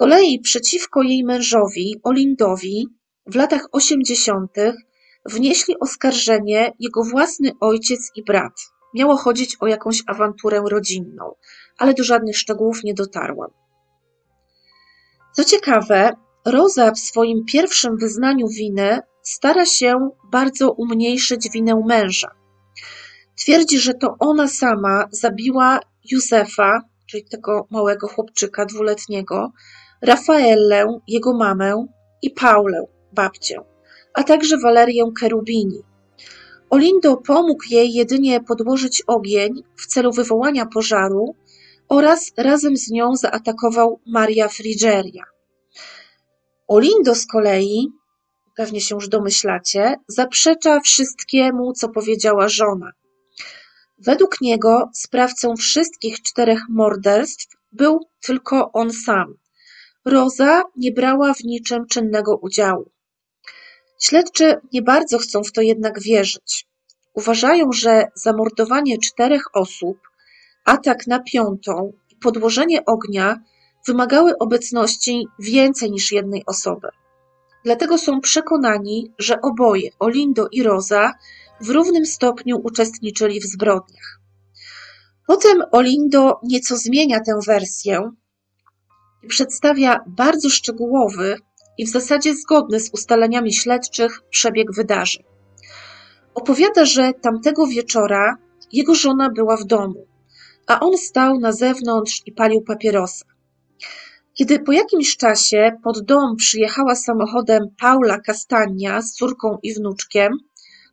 [0.00, 2.86] Kolei przeciwko jej mężowi, Olindowi,
[3.26, 4.74] w latach osiemdziesiątych
[5.26, 8.52] wnieśli oskarżenie jego własny ojciec i brat.
[8.94, 11.34] Miało chodzić o jakąś awanturę rodzinną,
[11.78, 13.50] ale do żadnych szczegółów nie dotarłam.
[15.32, 16.12] Co ciekawe,
[16.44, 22.30] Roza w swoim pierwszym wyznaniu winy stara się bardzo umniejszyć winę męża.
[23.38, 25.80] Twierdzi, że to ona sama zabiła
[26.12, 29.52] Józefa, czyli tego małego chłopczyka dwuletniego,
[30.02, 31.86] Rafaelę, jego mamę
[32.22, 33.60] i Paulę, babcię,
[34.14, 35.82] a także Walerię Kerubini.
[36.70, 41.34] Olindo pomógł jej jedynie podłożyć ogień w celu wywołania pożaru
[41.88, 45.24] oraz razem z nią zaatakował Maria Frigeria.
[46.68, 47.88] Olindo z kolei,
[48.56, 52.92] pewnie się już domyślacie, zaprzecza wszystkiemu, co powiedziała żona.
[53.98, 59.39] Według niego sprawcą wszystkich czterech morderstw był tylko on sam.
[60.10, 62.90] Roza nie brała w niczym czynnego udziału.
[64.00, 66.66] Śledczy nie bardzo chcą w to jednak wierzyć.
[67.14, 69.98] Uważają, że zamordowanie czterech osób,
[70.64, 73.40] atak na piątą i podłożenie ognia
[73.86, 76.88] wymagały obecności więcej niż jednej osoby.
[77.64, 81.12] Dlatego są przekonani, że oboje, Olindo i Roza,
[81.60, 84.20] w równym stopniu uczestniczyli w zbrodniach.
[85.26, 88.10] Potem Olindo nieco zmienia tę wersję
[89.28, 91.36] przedstawia bardzo szczegółowy
[91.78, 95.24] i w zasadzie zgodny z ustaleniami śledczych przebieg wydarzeń.
[96.34, 98.36] Opowiada, że tamtego wieczora
[98.72, 100.06] jego żona była w domu,
[100.66, 103.24] a on stał na zewnątrz i palił papierosa.
[104.34, 110.32] Kiedy po jakimś czasie pod dom przyjechała samochodem Paula Kastania z córką i wnuczkiem,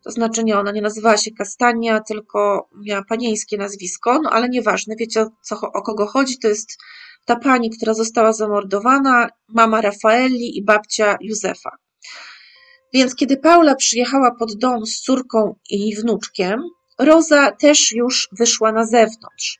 [0.03, 4.95] to znaczy nie, ona nie nazywała się Kastania, tylko miała panieńskie nazwisko, no ale nieważne,
[4.99, 6.77] wiecie o, co, o kogo chodzi, to jest
[7.27, 11.77] ta pani, która została zamordowana, mama Rafaeli i babcia Józefa.
[12.93, 16.61] Więc kiedy Paula przyjechała pod dom z córką i wnuczkiem,
[16.99, 19.59] Roza też już wyszła na zewnątrz.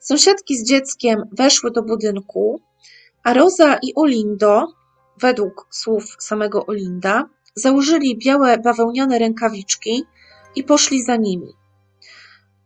[0.00, 2.60] Sąsiadki z dzieckiem weszły do budynku,
[3.24, 4.66] a Roza i Olindo,
[5.20, 10.04] według słów samego Olinda, założyli białe bawełniane rękawiczki
[10.56, 11.52] i poszli za nimi.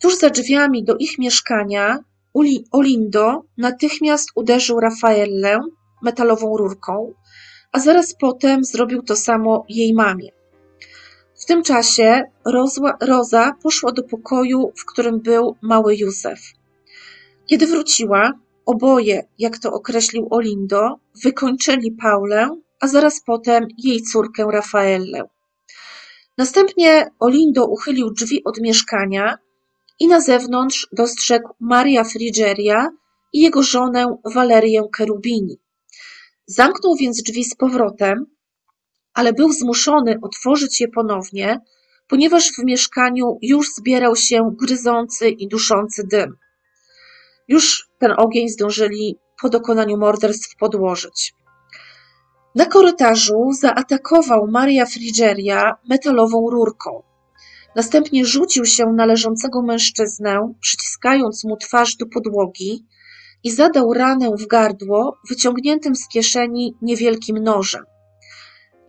[0.03, 1.99] Tuż za drzwiami do ich mieszkania
[2.71, 5.61] Olindo natychmiast uderzył Rafaelę
[6.03, 7.15] metalową rurką,
[7.73, 10.31] a zaraz potem zrobił to samo jej mamie.
[11.35, 12.23] W tym czasie
[13.01, 16.41] Roza poszła do pokoju, w którym był mały Józef.
[17.47, 18.33] Kiedy wróciła,
[18.67, 22.49] oboje, jak to określił Olindo, wykończyli Paulę,
[22.81, 25.29] a zaraz potem jej córkę Rafaelę.
[26.39, 29.39] Następnie Olindo uchylił drzwi od mieszkania
[30.01, 32.89] i na zewnątrz dostrzegł Maria Frigeria
[33.33, 35.57] i jego żonę Walerię Cherubini.
[36.47, 38.27] Zamknął więc drzwi z powrotem,
[39.15, 41.61] ale był zmuszony otworzyć je ponownie,
[42.09, 46.37] ponieważ w mieszkaniu już zbierał się gryzący i duszący dym.
[47.49, 51.35] Już ten ogień zdążyli po dokonaniu morderstw podłożyć.
[52.55, 57.03] Na korytarzu zaatakował Maria Frigeria metalową rurką.
[57.77, 62.85] Następnie rzucił się na leżącego mężczyznę, przyciskając mu twarz do podłogi
[63.45, 67.85] i zadał ranę w gardło wyciągniętym z kieszeni niewielkim nożem.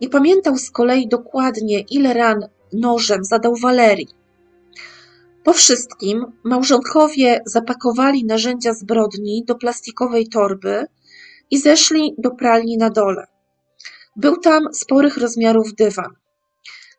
[0.00, 4.08] Nie pamiętał z kolei dokładnie, ile ran nożem zadał Walerii.
[5.44, 10.86] Po wszystkim małżonkowie zapakowali narzędzia zbrodni do plastikowej torby
[11.50, 13.26] i zeszli do pralni na dole.
[14.16, 16.14] Był tam sporych rozmiarów dywan.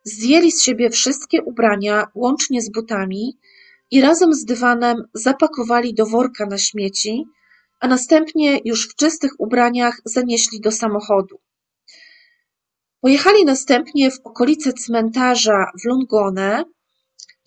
[0.07, 3.37] Zdjęli z siebie wszystkie ubrania, łącznie z butami,
[3.91, 7.25] i razem z dywanem zapakowali do worka na śmieci
[7.79, 11.39] a następnie już w czystych ubraniach zanieśli do samochodu.
[13.01, 16.63] Pojechali następnie w okolice cmentarza w Longone,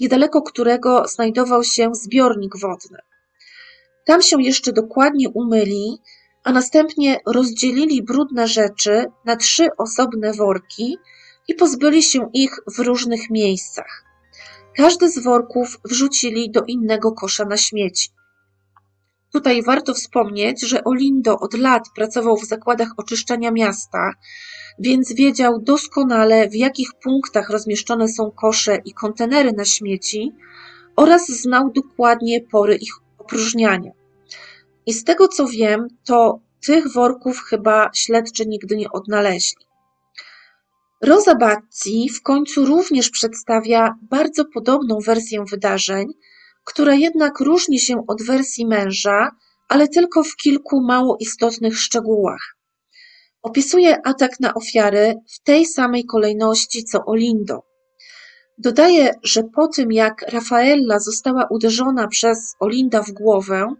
[0.00, 2.98] niedaleko którego znajdował się zbiornik wodny.
[4.06, 5.98] Tam się jeszcze dokładnie umyli,
[6.44, 10.98] a następnie rozdzielili brudne rzeczy na trzy osobne worki
[11.50, 14.04] i pozbyli się ich w różnych miejscach.
[14.76, 18.08] Każdy z worków wrzucili do innego kosza na śmieci.
[19.32, 24.12] Tutaj warto wspomnieć, że Olindo od lat pracował w zakładach oczyszczania miasta,
[24.78, 30.32] więc wiedział doskonale, w jakich punktach rozmieszczone są kosze i kontenery na śmieci
[30.96, 33.90] oraz znał dokładnie pory ich opróżniania.
[34.86, 39.69] I z tego co wiem, to tych worków chyba śledczy nigdy nie odnaleźli.
[41.02, 46.06] Rosa Bazzi w końcu również przedstawia bardzo podobną wersję wydarzeń,
[46.64, 49.30] która jednak różni się od wersji męża,
[49.68, 52.56] ale tylko w kilku mało istotnych szczegółach.
[53.42, 57.62] Opisuje atak na ofiary w tej samej kolejności co Olindo.
[58.58, 63.74] Dodaje, że po tym jak Rafaella została uderzona przez Olinda w głowę,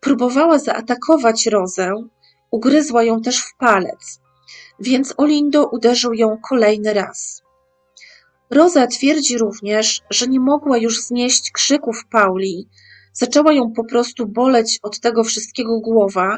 [0.00, 1.92] próbowała zaatakować Rozę,
[2.50, 4.21] ugryzła ją też w palec,
[4.82, 7.42] więc Olindo uderzył ją kolejny raz.
[8.50, 12.68] Roza twierdzi również, że nie mogła już znieść krzyków Pauli,
[13.12, 16.36] zaczęła ją po prostu boleć od tego wszystkiego głowa,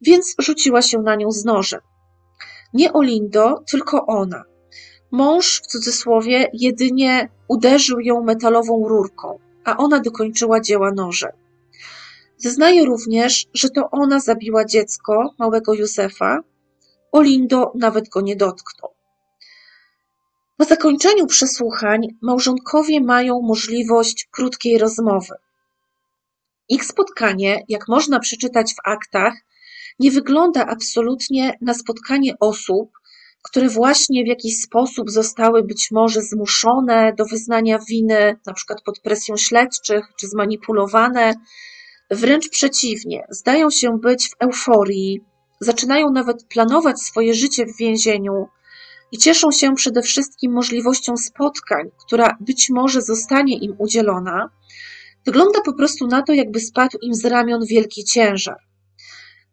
[0.00, 1.80] więc rzuciła się na nią z nożem.
[2.74, 4.44] Nie Olindo, tylko ona.
[5.10, 11.32] Mąż, w cudzysłowie, jedynie uderzył ją metalową rurką, a ona dokończyła dzieła nożem.
[12.36, 16.40] Zeznaje również, że to ona zabiła dziecko, małego Józefa.
[17.14, 18.94] Olindo nawet go nie dotknął.
[20.56, 25.34] Po zakończeniu przesłuchań małżonkowie mają możliwość krótkiej rozmowy.
[26.68, 29.34] Ich spotkanie, jak można przeczytać w aktach,
[29.98, 32.90] nie wygląda absolutnie na spotkanie osób,
[33.42, 39.00] które właśnie w jakiś sposób zostały być może zmuszone do wyznania winy, na przykład pod
[39.00, 41.34] presją śledczych, czy zmanipulowane.
[42.10, 45.20] Wręcz przeciwnie, zdają się być w euforii,
[45.64, 48.46] zaczynają nawet planować swoje życie w więzieniu
[49.12, 54.50] i cieszą się przede wszystkim możliwością spotkań, która być może zostanie im udzielona.
[55.26, 58.56] Wygląda po prostu na to, jakby spadł im z ramion wielki ciężar.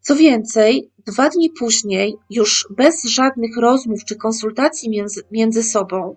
[0.01, 6.15] Co więcej, dwa dni później, już bez żadnych rozmów czy konsultacji między, między sobą,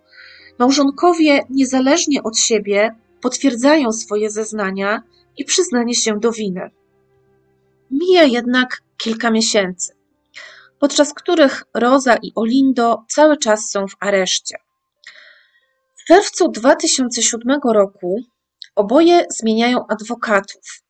[0.59, 5.03] małżonkowie niezależnie od siebie potwierdzają swoje zeznania
[5.37, 6.71] i przyznanie się do winy.
[8.01, 9.97] Mija jednak kilka miesięcy,
[10.79, 14.57] podczas których Rosa i Olindo cały czas są w areszcie.
[15.97, 18.21] W czerwcu 2007 roku
[18.75, 20.83] oboje zmieniają adwokatów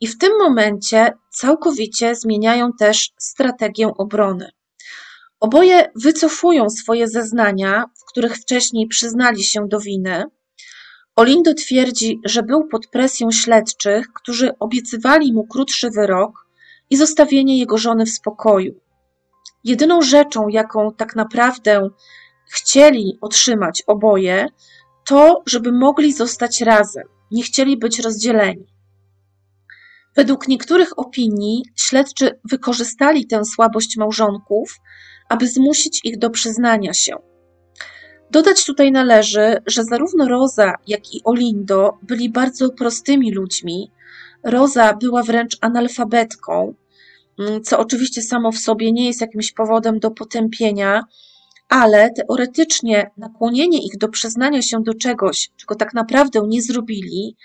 [0.00, 4.50] i w tym momencie całkowicie zmieniają też strategię obrony.
[5.40, 10.24] Oboje wycofują swoje zeznania, w których wcześniej przyznali się do winy.
[11.16, 16.46] Olindo twierdzi, że był pod presją śledczych, którzy obiecywali mu krótszy wyrok
[16.90, 18.80] i zostawienie jego żony w spokoju.
[19.64, 21.88] Jedyną rzeczą, jaką tak naprawdę
[22.50, 24.46] chcieli otrzymać oboje,
[25.06, 28.66] to, żeby mogli zostać razem, nie chcieli być rozdzieleni.
[30.16, 34.80] Według niektórych opinii śledczy wykorzystali tę słabość małżonków,
[35.28, 37.31] aby zmusić ich do przyznania się.
[38.32, 43.90] Dodać tutaj należy, że zarówno Roza, jak i Olindo byli bardzo prostymi ludźmi.
[44.42, 46.74] Roza była wręcz analfabetką,
[47.38, 51.04] mm, co oczywiście samo w sobie nie jest jakimś powodem do potępienia,
[51.68, 57.36] ale teoretycznie nakłonienie ich do przyznania się do czegoś, czego tak naprawdę nie zrobili,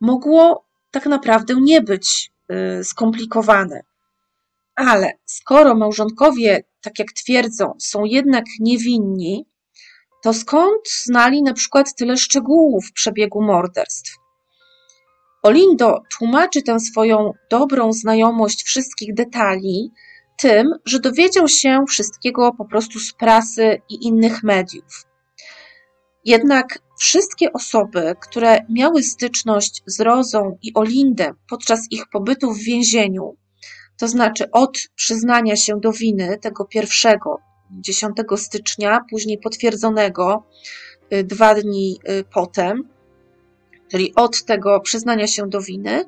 [0.00, 2.32] mogło tak naprawdę nie być
[2.80, 3.82] y, skomplikowane.
[4.74, 9.46] Ale skoro małżonkowie, tak jak twierdzą, są jednak niewinni,
[10.22, 14.16] to skąd znali na przykład tyle szczegółów przebiegu morderstw?
[15.42, 19.92] Olindo tłumaczy tę swoją dobrą znajomość wszystkich detali
[20.38, 25.04] tym, że dowiedział się wszystkiego po prostu z prasy i innych mediów.
[26.24, 33.36] Jednak wszystkie osoby, które miały styczność z Rozą i Olindem podczas ich pobytu w więzieniu,
[33.98, 37.38] to znaczy od przyznania się do winy tego pierwszego,
[37.70, 40.44] 10 stycznia, później potwierdzonego
[41.12, 42.88] y, dwa dni y, potem,
[43.90, 46.04] czyli od tego przyznania się do winy,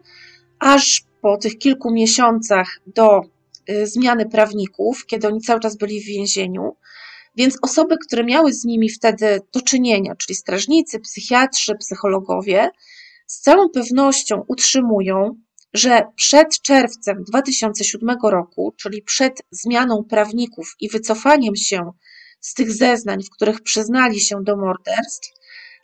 [0.58, 3.20] aż po tych kilku miesiącach do
[3.70, 6.76] y, zmiany prawników, kiedy oni cały czas byli w więzieniu,
[7.36, 12.70] więc osoby, które miały z nimi wtedy do czynienia, czyli strażnicy, psychiatrzy, psychologowie,
[13.26, 15.34] z całą pewnością utrzymują,
[15.74, 21.90] że przed czerwcem 2007 roku, czyli przed zmianą prawników i wycofaniem się
[22.40, 25.28] z tych zeznań, w których przyznali się do morderstw,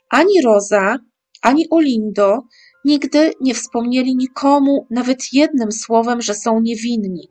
[0.09, 0.97] ani Roza,
[1.41, 2.41] ani Olindo
[2.85, 7.29] nigdy nie wspomnieli nikomu nawet jednym słowem, że są niewinni.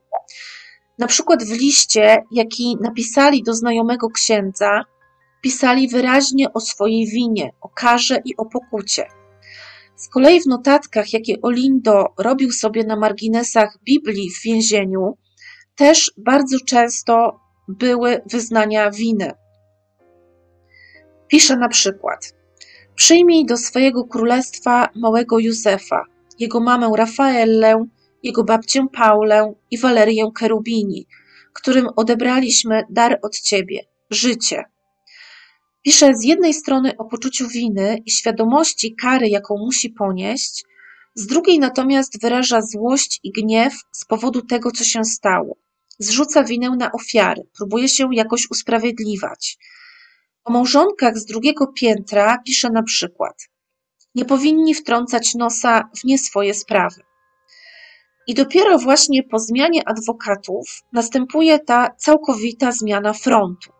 [0.98, 4.84] Na przykład w liście, jaki napisali do znajomego księdza,
[5.42, 9.06] pisali wyraźnie o swojej winie, o karze i o pokucie.
[9.96, 15.18] Z kolei w notatkach, jakie Olindo robił sobie na marginesach Biblii w więzieniu,
[15.76, 19.32] też bardzo często były wyznania winy.
[21.28, 22.34] Pisze na przykład:
[22.94, 26.04] Przyjmij do swojego królestwa małego Józefa,
[26.38, 27.86] jego mamę Rafaellę,
[28.22, 31.06] jego babcię Paulę i Walerię Kerubini,
[31.52, 33.80] którym odebraliśmy dar od ciebie
[34.10, 34.64] życie.
[35.86, 40.64] Pisze z jednej strony o poczuciu winy i świadomości kary, jaką musi ponieść,
[41.14, 45.56] z drugiej natomiast wyraża złość i gniew z powodu tego, co się stało.
[45.98, 49.58] Zrzuca winę na ofiary, próbuje się jakoś usprawiedliwiać.
[50.44, 53.48] O małżonkach z drugiego piętra pisze na przykład:
[54.14, 57.02] Nie powinni wtrącać nosa w nie swoje sprawy.
[58.26, 63.75] I dopiero właśnie po zmianie adwokatów następuje ta całkowita zmiana frontu.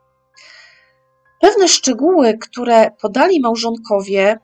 [1.40, 4.38] Pewne szczegóły, które podali małżonkowie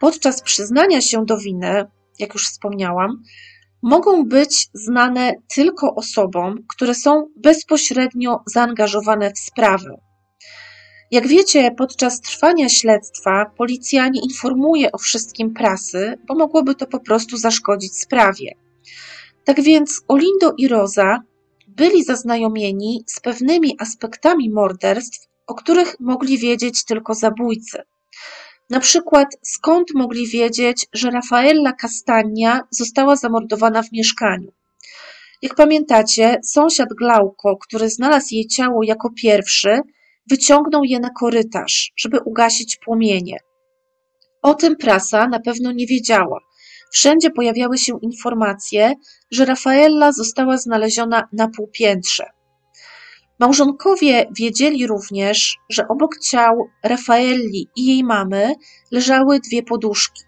[0.00, 1.84] podczas przyznania się do winy,
[2.18, 3.22] jak już wspomniałam,
[3.82, 10.00] mogą być znane tylko osobom, które są bezpośrednio zaangażowane w sprawę.
[11.10, 17.00] Jak wiecie, podczas trwania śledztwa policja nie informuje o wszystkim prasy, bo mogłoby to po
[17.00, 18.52] prostu zaszkodzić sprawie.
[19.44, 21.22] Tak więc Olindo i Rosa
[21.68, 27.82] byli zaznajomieni z pewnymi aspektami morderstw, o których mogli wiedzieć tylko zabójcy.
[28.70, 34.52] Na przykład, skąd mogli wiedzieć, że Rafaela Castagna została zamordowana w mieszkaniu.
[35.42, 39.80] Jak pamiętacie, sąsiad Glauco, który znalazł jej ciało jako pierwszy,
[40.30, 43.38] wyciągnął je na korytarz, żeby ugasić płomienie.
[44.42, 46.40] O tym prasa na pewno nie wiedziała.
[46.92, 48.94] Wszędzie pojawiały się informacje,
[49.30, 52.35] że Rafaela została znaleziona na półpiętrze.
[53.38, 58.54] Małżonkowie wiedzieli również, że obok ciał Rafaeli i jej mamy
[58.90, 60.22] leżały dwie poduszki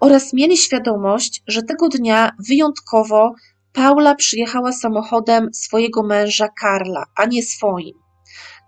[0.00, 3.34] oraz mieli świadomość, że tego dnia wyjątkowo
[3.72, 7.94] Paula przyjechała samochodem swojego męża Karla, a nie swoim.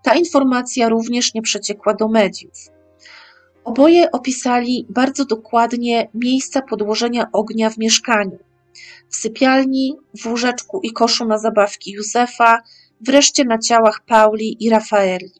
[0.03, 2.53] Ta informacja również nie przeciekła do mediów.
[3.63, 8.37] Oboje opisali bardzo dokładnie miejsca podłożenia ognia w mieszkaniu.
[9.09, 12.61] W sypialni, w łóżeczku i koszu na zabawki Józefa,
[13.07, 15.31] wreszcie na ciałach Pauli i Rafaeli.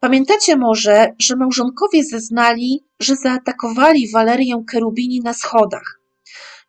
[0.00, 6.00] Pamiętacie może, że małżonkowie zeznali, że zaatakowali Walerię Kerubini na schodach,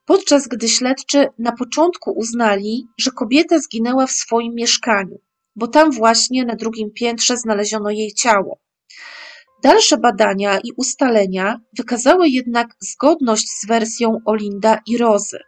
[0.06, 5.20] podczas gdy śledczy na początku uznali, że kobieta zginęła w swoim mieszkaniu,
[5.56, 8.60] bo tam właśnie na drugim piętrze znaleziono jej ciało.
[9.64, 15.40] Dalsze badania i ustalenia wykazały jednak zgodność z wersją Olinda i Rozy.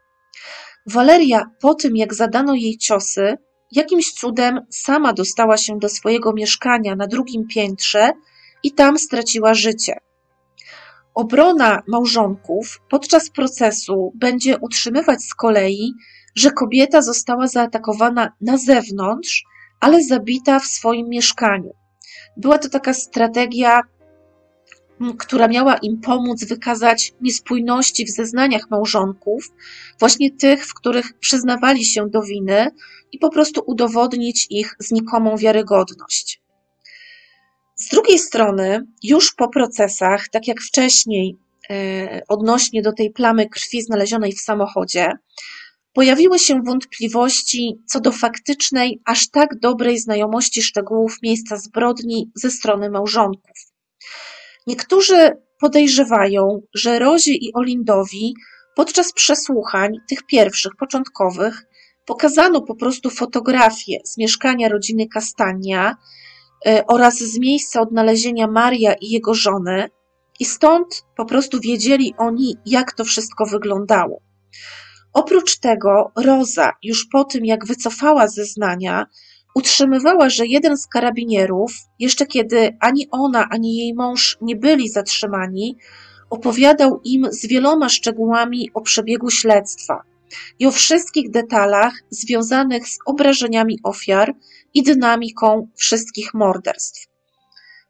[0.86, 3.38] Waleria po tym, jak zadano jej ciosy,
[3.72, 8.12] Jakimś cudem sama dostała się do swojego mieszkania na drugim piętrze
[8.64, 10.00] i tam straciła życie.
[11.14, 15.94] Obrona małżonków podczas procesu będzie utrzymywać z kolei,
[16.36, 19.44] że kobieta została zaatakowana na zewnątrz,
[19.80, 21.74] ale zabita w swoim mieszkaniu.
[22.38, 23.82] Była to taka strategia
[25.18, 29.52] która miała im pomóc wykazać niespójności w zeznaniach małżonków,
[30.00, 32.72] właśnie tych, w których przyznawali się do winy
[33.12, 36.42] i po prostu udowodnić ich znikomą wiarygodność.
[37.76, 41.36] Z drugiej strony, już po procesach, tak jak wcześniej
[41.70, 45.12] e, odnośnie do tej plamy krwi znalezionej w samochodzie,
[45.94, 52.90] pojawiły się wątpliwości co do faktycznej, aż tak dobrej znajomości szczegółów miejsca zbrodni ze strony
[52.90, 53.69] małżonków.
[54.70, 58.34] Niektórzy podejrzewają, że Rozie i Olindowi
[58.76, 61.66] podczas przesłuchań, tych pierwszych, początkowych,
[62.06, 65.96] pokazano po prostu fotografie z mieszkania rodziny Kastania
[66.66, 69.90] e, oraz z miejsca odnalezienia Maria i jego żony,
[70.40, 74.22] i stąd po prostu wiedzieli oni, jak to wszystko wyglądało.
[75.14, 79.06] Oprócz tego, Roza, już po tym jak wycofała zeznania,
[79.60, 85.78] Utrzymywała, że jeden z karabinierów, jeszcze kiedy ani ona, ani jej mąż nie byli zatrzymani,
[86.30, 90.02] opowiadał im z wieloma szczegółami o przebiegu śledztwa
[90.60, 94.34] i o wszystkich detalach związanych z obrażeniami ofiar
[94.74, 97.08] i dynamiką wszystkich morderstw.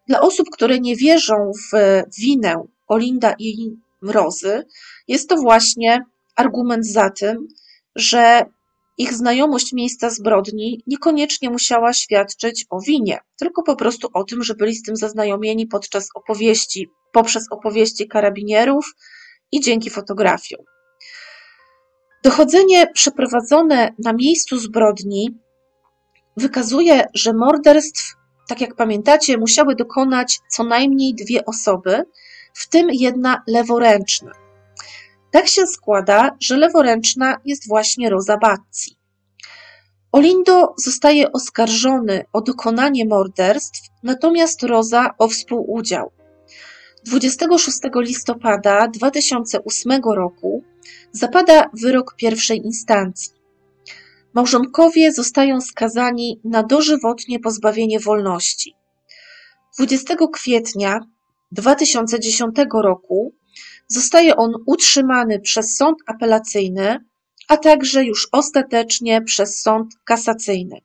[0.07, 4.65] Dla osób, które nie wierzą w winę Olinda i Rozy,
[5.07, 6.05] jest to właśnie
[6.35, 7.47] argument za tym,
[7.95, 8.45] że
[8.99, 14.55] ich znajomość miejsca zbrodni niekoniecznie musiała świadczyć o winie, tylko po prostu o tym, że
[14.55, 18.85] byli z tym zaznajomieni podczas opowieści, poprzez opowieści karabinierów
[19.51, 20.61] i dzięki fotografiom.
[22.23, 25.37] Dochodzenie przeprowadzone na miejscu zbrodni
[26.37, 28.15] wykazuje, że morderstw,
[28.47, 32.03] tak jak pamiętacie, musiały dokonać co najmniej dwie osoby,
[32.53, 34.48] w tym jedna leworęczna.
[35.31, 38.99] Tak się składa, że leworęczna jest właśnie Rosa Bazzi.
[40.11, 46.11] Olindo zostaje oskarżony o dokonanie morderstw, natomiast Rosa o współudział.
[47.05, 50.63] 26 listopada 2008 roku
[51.11, 53.33] zapada wyrok pierwszej instancji.
[54.33, 58.75] Małżonkowie zostają skazani na dożywotnie pozbawienie wolności.
[59.77, 60.99] 20 kwietnia
[61.51, 63.33] 2010 roku
[63.89, 67.05] zostaje on utrzymany przez sąd apelacyjny,
[67.47, 70.81] a także już ostatecznie przez sąd kasacyjny.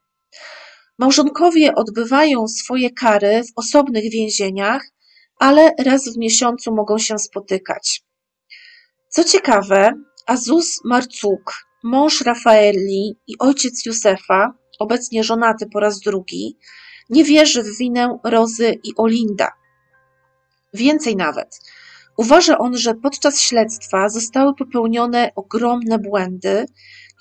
[0.98, 4.82] Małżonkowie odbywają swoje kary w osobnych więzieniach,
[5.38, 8.02] ale raz w miesiącu mogą się spotykać.
[9.08, 9.92] Co ciekawe,
[10.26, 11.52] Azus Marcuk,
[11.84, 16.58] mąż Rafaeli i ojciec Józefa, obecnie żonaty po raz drugi,
[17.10, 19.52] nie wierzy w winę Rozy i Olinda.
[20.74, 21.60] Więcej nawet,
[22.16, 26.66] uważa on, że podczas śledztwa zostały popełnione ogromne błędy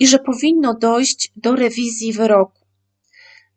[0.00, 2.64] i że powinno dojść do rewizji wyroku.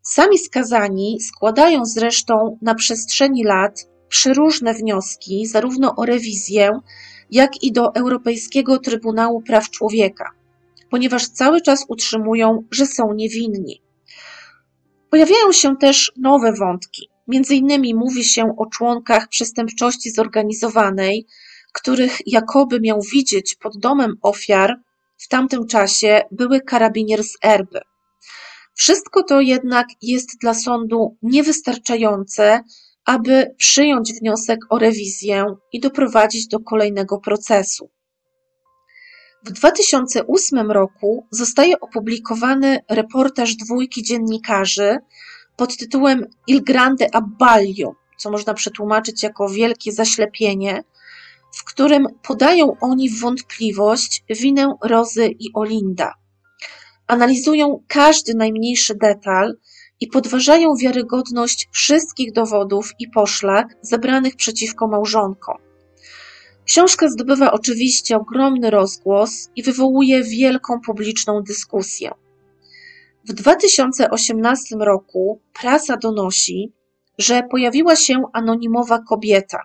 [0.02, 6.80] Sami skazani składają zresztą na przestrzeni lat przeróżne wnioski, zarówno o rewizję,
[7.32, 10.32] jak i do Europejskiego Trybunału Praw Człowieka,
[10.90, 13.82] ponieważ cały czas utrzymują, że są niewinni.
[15.10, 17.10] Pojawiają się też nowe wątki.
[17.28, 21.28] Między innymi mówi się o członkach przestępczości zorganizowanej,
[21.74, 24.76] których jakoby miał widzieć pod domem ofiar
[25.18, 27.80] w tamtym czasie były karabinier z Erby.
[28.74, 32.64] Wszystko to jednak jest dla sądu niewystarczające,
[33.06, 37.90] aby przyjąć wniosek o rewizję i doprowadzić do kolejnego procesu.
[39.44, 44.98] W 2008 roku zostaje opublikowany reportaż dwójki dziennikarzy
[45.58, 50.84] pod tytułem Il Grande Abbaglio, co można przetłumaczyć jako wielkie zaślepienie,
[51.54, 56.14] w którym podają oni w wątpliwość winę Rozy i Olinda.
[57.08, 59.58] Analizują każdy najmniejszy detal
[60.00, 65.58] i podważają wiarygodność wszystkich dowodów i poszlak zebranych przeciwko małżonkom.
[66.66, 72.12] Książka zdobywa oczywiście ogromny rozgłos i wywołuje wielką publiczną dyskusję.
[73.28, 76.74] W 2018 roku prasa donosi,
[77.18, 79.60] że pojawiła się anonimowa kobieta,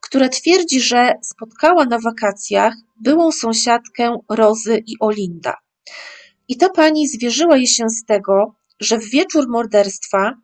[0.00, 5.54] która twierdzi, że spotkała na wakacjach byłą sąsiadkę Rozy i Olinda.
[6.48, 10.34] I ta pani zwierzyła jej się z tego, że w wieczór morderstwa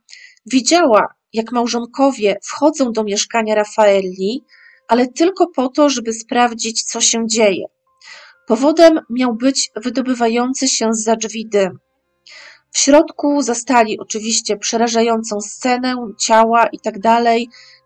[0.47, 4.45] widziała, jak małżonkowie wchodzą do mieszkania Rafaeli,
[4.89, 7.65] ale tylko po to, żeby sprawdzić, co się dzieje.
[8.47, 11.79] Powodem miał być wydobywający się za drzwi dym.
[12.75, 16.99] W środku zastali oczywiście przerażającą scenę, ciała i tak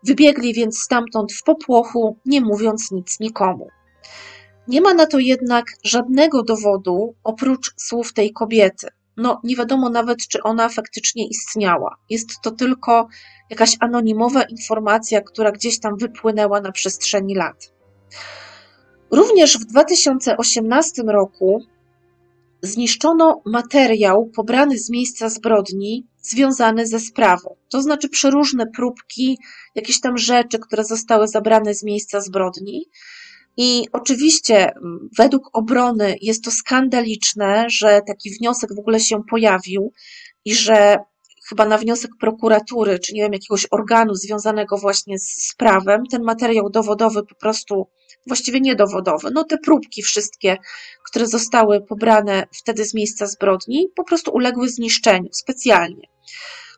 [0.03, 3.67] wybiegli więc stamtąd w popłochu, nie mówiąc nic nikomu.
[4.67, 8.87] Nie ma na to jednak żadnego dowodu oprócz słów tej kobiety.
[9.17, 11.97] No, nie wiadomo nawet, czy ona faktycznie istniała.
[12.09, 13.07] Jest to tylko
[13.49, 17.73] jakaś anonimowa informacja, która gdzieś tam wypłynęła na przestrzeni lat.
[19.11, 21.61] Również w 2018 roku
[22.61, 27.55] zniszczono materiał pobrany z miejsca zbrodni związany ze sprawą.
[27.69, 29.37] To znaczy przeróżne próbki,
[29.75, 32.85] jakieś tam rzeczy, które zostały zabrane z miejsca zbrodni.
[33.57, 34.71] I oczywiście
[35.17, 39.93] według obrony jest to skandaliczne, że taki wniosek w ogóle się pojawił
[40.45, 40.97] i że
[41.49, 46.69] chyba na wniosek prokuratury, czy nie wiem, jakiegoś organu związanego właśnie z prawem, ten materiał
[46.69, 47.87] dowodowy po prostu,
[48.27, 50.57] właściwie niedowodowy, no te próbki wszystkie,
[51.05, 56.07] które zostały pobrane wtedy z miejsca zbrodni, po prostu uległy zniszczeniu specjalnie.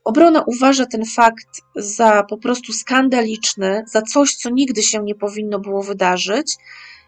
[0.04, 5.60] Obrona uważa ten fakt za po prostu skandaliczny, za coś, co nigdy się nie powinno
[5.60, 6.56] było wydarzyć.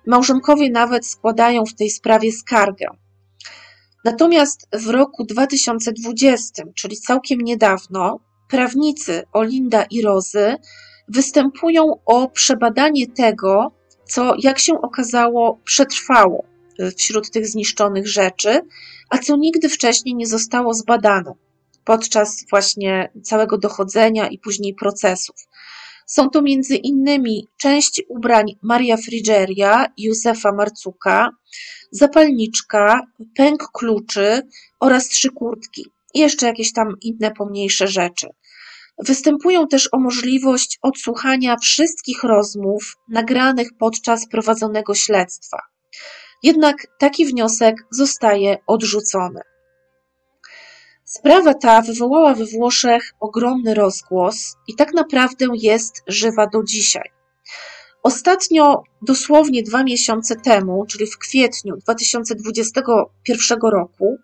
[0.07, 2.87] Małżonkowie nawet składają w tej sprawie skargę.
[4.03, 10.55] Natomiast w roku 2020, czyli całkiem niedawno, prawnicy Olinda i Rozy
[11.07, 13.71] występują o przebadanie tego,
[14.05, 16.45] co, jak się okazało, przetrwało
[16.97, 18.61] wśród tych zniszczonych rzeczy,
[19.09, 21.33] a co nigdy wcześniej nie zostało zbadane
[21.85, 25.35] podczas właśnie całego dochodzenia i później procesów.
[26.05, 31.29] Są to między innymi część ubrań Maria Frigeria, Józefa Marcuka,
[31.93, 33.01] zapalniczka,
[33.35, 34.41] pęk kluczy
[34.79, 38.27] oraz trzy kurtki i jeszcze jakieś tam inne pomniejsze rzeczy.
[38.97, 45.57] Występują też o możliwość odsłuchania wszystkich rozmów nagranych podczas prowadzonego śledztwa.
[46.43, 49.41] Jednak taki wniosek zostaje odrzucony.
[51.05, 57.22] Sprawa ta wywołała we Włoszech ogromny rozgłos i tak naprawdę jest żywa do dzisiaj.
[58.03, 64.17] Ostatnio, dosłownie dwa miesiące temu, czyli w kwietniu 2021 roku,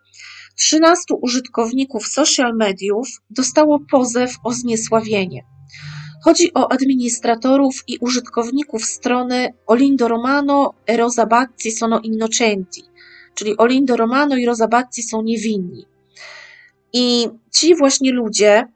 [0.58, 5.46] 13 użytkowników social mediów dostało pozew o zniesławienie.
[6.24, 12.84] Chodzi o administratorów i użytkowników strony Olindo Romano e Rosabazzi sono innocenti,
[13.36, 15.86] czyli Olindo Romano i Rosabazzi są niewinni.
[16.94, 18.68] I ci właśnie ludzie,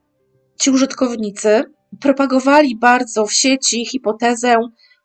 [0.60, 1.64] ci użytkownicy,
[2.00, 4.56] propagowali bardzo w sieci hipotezę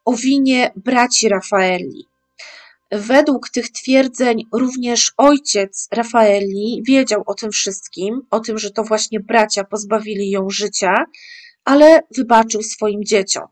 [0.09, 2.05] o winie braci Raffaelli.
[2.91, 9.19] Według tych twierdzeń również ojciec Raffaelli wiedział o tym wszystkim, o tym, że to właśnie
[9.19, 10.95] bracia pozbawili ją życia,
[11.65, 13.43] ale wybaczył swoim dzieciom.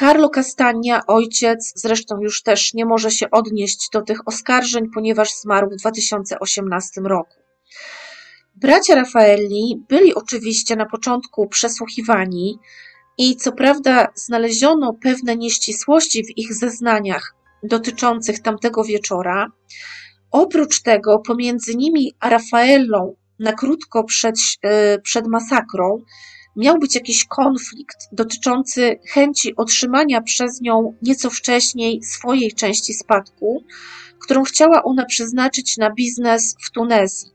[0.00, 5.70] Carlo Castagna, ojciec, zresztą już też nie może się odnieść do tych oskarżeń, ponieważ zmarł
[5.70, 7.34] w 2018 roku.
[8.54, 12.58] Bracia Raffaelli byli oczywiście na początku przesłuchiwani
[13.18, 19.52] i co prawda znaleziono pewne nieścisłości w ich zeznaniach dotyczących tamtego wieczora.
[20.30, 25.98] Oprócz tego pomiędzy nimi a Rafaellą na krótko przed, e, przed masakrą
[26.56, 33.64] miał być jakiś konflikt dotyczący chęci otrzymania przez nią nieco wcześniej swojej części spadku,
[34.18, 37.30] którą chciała ona przeznaczyć na biznes w Tunezji.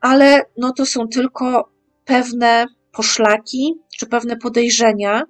[0.00, 1.72] Ale no to są tylko
[2.04, 5.22] pewne poszlaki czy pewne podejrzenia,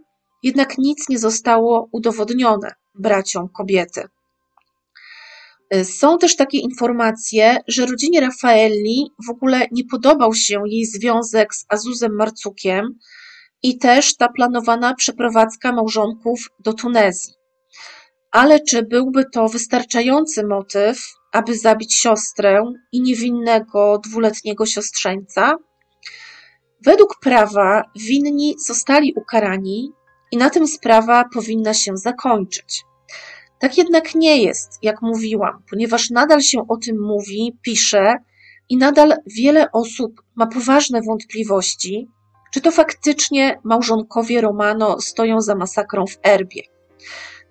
[0.43, 4.09] jednak nic nie zostało udowodnione braciom kobiety.
[5.85, 11.65] Są też takie informacje, że rodzinie Raffaelli w ogóle nie podobał się jej związek z
[11.69, 12.99] Azuzem Marcukiem
[13.63, 17.35] i też ta planowana przeprowadzka małżonków do Tunezji.
[18.31, 25.57] Ale czy byłby to wystarczający motyw, aby zabić siostrę i niewinnego dwuletniego siostrzeńca?
[26.85, 29.93] Według prawa winni zostali ukarani
[30.31, 32.85] i na tym sprawa powinna się zakończyć.
[33.59, 38.15] Tak jednak nie jest, jak mówiłam, ponieważ nadal się o tym mówi, pisze
[38.69, 42.09] i nadal wiele osób ma poważne wątpliwości,
[42.53, 46.63] czy to faktycznie małżonkowie Romano stoją za masakrą w Erbie.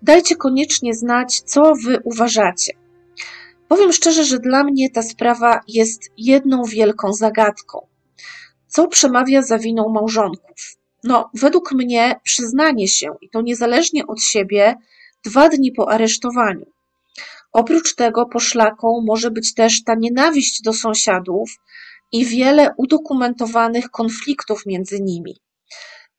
[0.01, 2.73] Dajcie koniecznie znać, co wy uważacie.
[3.67, 7.90] Powiem szczerze, że dla mnie ta sprawa jest jedną wielką zagadką.
[8.71, 10.77] Co przemawia za winą małżonków?
[11.03, 14.75] No, według mnie przyznanie się, i to niezależnie od siebie,
[15.25, 16.65] dwa dni po aresztowaniu.
[17.53, 21.49] Oprócz tego poszlaką może być też ta nienawiść do sąsiadów
[22.11, 25.37] i wiele udokumentowanych konfliktów między nimi.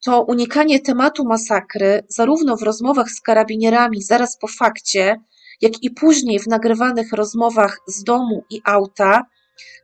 [0.04, 5.16] To unikanie tematu masakry, zarówno w rozmowach z karabinierami zaraz po fakcie,
[5.60, 9.22] jak i później w nagrywanych rozmowach z domu i auta,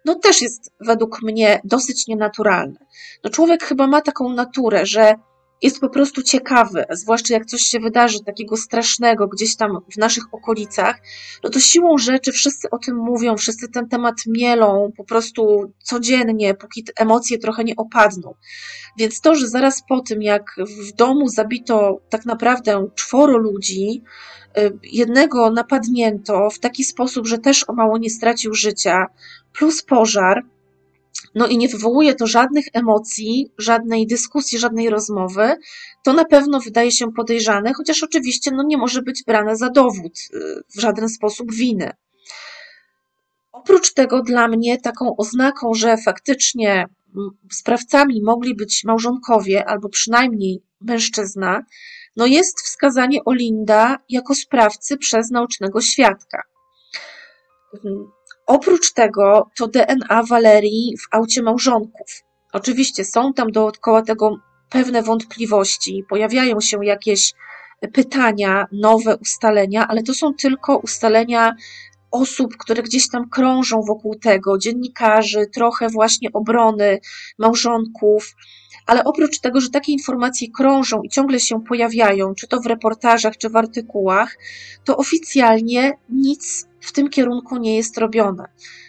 [0.05, 2.79] no też jest według mnie dosyć nienaturalne.
[3.25, 5.15] No człowiek chyba ma taką naturę, że
[5.63, 10.25] jest po prostu ciekawy, zwłaszcza jak coś się wydarzy takiego strasznego gdzieś tam w naszych
[10.33, 11.01] okolicach,
[11.45, 16.55] no to siłą rzeczy wszyscy o tym mówią, wszyscy ten temat mielą po prostu codziennie,
[16.55, 18.35] póki te emocje trochę nie opadną.
[18.99, 20.57] Więc to, że zaraz po tym, jak
[20.89, 24.03] w domu zabito tak naprawdę czworo ludzi,
[24.59, 29.07] y, jednego napadnięto w taki sposób, że też o mało nie stracił życia,
[29.53, 30.43] plus pożar,
[31.39, 35.57] no i nie wywołuje to żadnych emocji, żadnej dyskusji, żadnej rozmowy,
[36.05, 40.19] to na pewno wydaje się podejrzane, chociaż oczywiście no, nie może być brane za dowód
[40.35, 40.39] y,
[40.77, 41.91] w żaden sposób winy.
[43.53, 46.87] Oprócz tego dla mnie taką oznaką, że faktycznie
[47.53, 51.63] sprawcami mogli być małżonkowie albo przynajmniej mężczyzna,
[52.17, 56.43] no jest wskazanie Olinda jako sprawcy przez naocznego świadka.
[58.49, 62.23] Oprócz tego to DNA Walerii w aucie małżonków.
[62.53, 64.37] Oczywiście są tam dookoła tego
[64.71, 67.33] pewne wątpliwości, pojawiają się jakieś
[67.93, 71.55] pytania, nowe ustalenia, ale to są tylko ustalenia
[72.11, 76.99] osób, które gdzieś tam krążą wokół tego, dziennikarzy, trochę właśnie obrony
[77.39, 78.35] małżonków.
[78.87, 83.37] Ale oprócz tego, że takie informacje krążą i ciągle się pojawiają, czy to w reportażach,
[83.37, 84.37] czy w artykułach,
[84.85, 88.45] to oficjalnie nic w tym kierunku nie jest robione.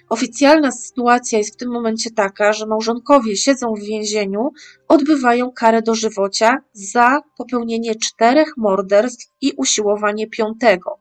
[0.09, 4.49] Oficjalna sytuacja jest w tym momencie taka, że małżonkowie siedzą w więzieniu,
[4.87, 10.99] odbywają karę dożywocia za popełnienie czterech morderstw i usiłowanie piątego.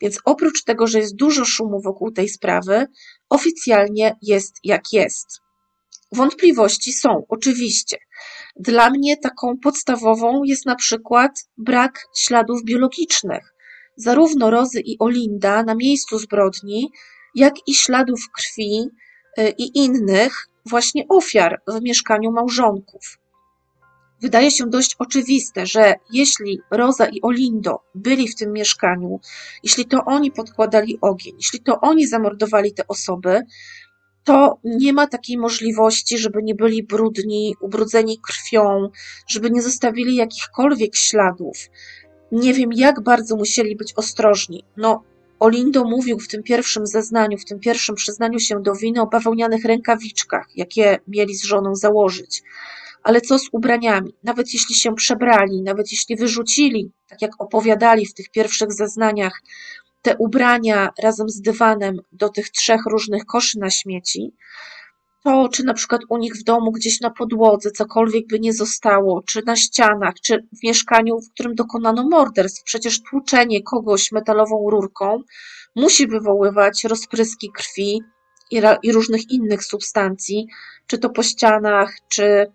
[0.00, 2.86] Więc oprócz tego, że jest dużo szumu wokół tej sprawy,
[3.28, 5.40] oficjalnie jest jak jest.
[6.12, 7.96] Wątpliwości są, oczywiście.
[8.56, 13.51] Dla mnie taką podstawową jest na przykład brak śladów biologicznych.
[13.96, 16.90] Zarówno Rozy i Olinda na miejscu zbrodni,
[17.34, 18.88] jak i śladów krwi
[19.38, 23.18] y, i innych właśnie ofiar w mieszkaniu małżonków.
[24.22, 29.20] Wydaje się dość oczywiste, że jeśli Roza i Olindo byli w tym mieszkaniu,
[29.62, 33.42] jeśli to oni podkładali ogień, jeśli to oni zamordowali te osoby,
[34.24, 38.90] to nie ma takiej możliwości, żeby nie byli brudni, ubrudzeni krwią,
[39.28, 41.56] żeby nie zostawili jakichkolwiek śladów.
[42.32, 44.64] Nie wiem, jak bardzo musieli być ostrożni.
[44.76, 45.02] No,
[45.40, 49.64] Olindo mówił w tym pierwszym zeznaniu, w tym pierwszym przyznaniu się do winy o bawełnianych
[49.64, 52.42] rękawiczkach, jakie mieli z żoną założyć.
[53.02, 54.14] Ale co z ubraniami?
[54.24, 59.42] Nawet jeśli się przebrali, nawet jeśli wyrzucili, tak jak opowiadali w tych pierwszych zeznaniach,
[60.02, 64.32] te ubrania razem z dywanem do tych trzech różnych koszy na śmieci,
[65.24, 69.22] to czy na przykład u nich w domu gdzieś na podłodze cokolwiek by nie zostało,
[69.22, 72.64] czy na ścianach, czy w mieszkaniu, w którym dokonano morderstw.
[72.64, 75.22] Przecież tłuczenie kogoś metalową rurką
[75.76, 78.00] musi wywoływać rozpryski krwi
[78.50, 80.46] i, i różnych innych substancji,
[80.86, 82.46] czy to po ścianach, czy,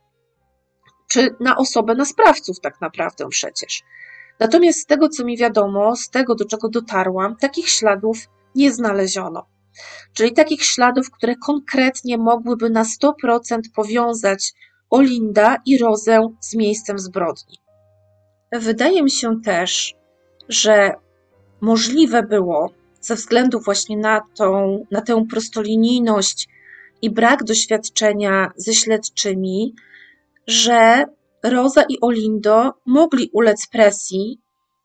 [1.10, 3.84] czy na osobę, na sprawców tak naprawdę przecież.
[4.40, 8.18] Natomiast z tego, co mi wiadomo, z tego, do czego dotarłam, takich śladów
[8.56, 9.57] nie znaleziono.
[10.14, 14.54] Czyli takich śladów, które konkretnie mogłyby na 100% powiązać
[14.90, 17.58] Olinda i Rozę z miejscem zbrodni.
[18.52, 19.94] Wydaje mi się też,
[20.50, 20.94] że
[21.62, 22.70] możliwe było,
[23.02, 26.48] ze względu właśnie na, tą, na tę prostolinijność
[27.02, 29.76] i brak doświadczenia ze śledczymi,
[30.48, 31.06] że
[31.44, 34.40] Roza i Olindo mogli ulec presji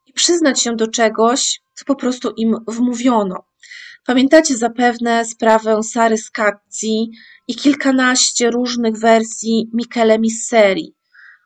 [0.07, 3.45] i przyznać się do czegoś, co po prostu im wmówiono.
[4.07, 7.11] Pamiętacie zapewne sprawę Sary Scazzi
[7.49, 10.95] i kilkanaście różnych wersji Michele Misseri.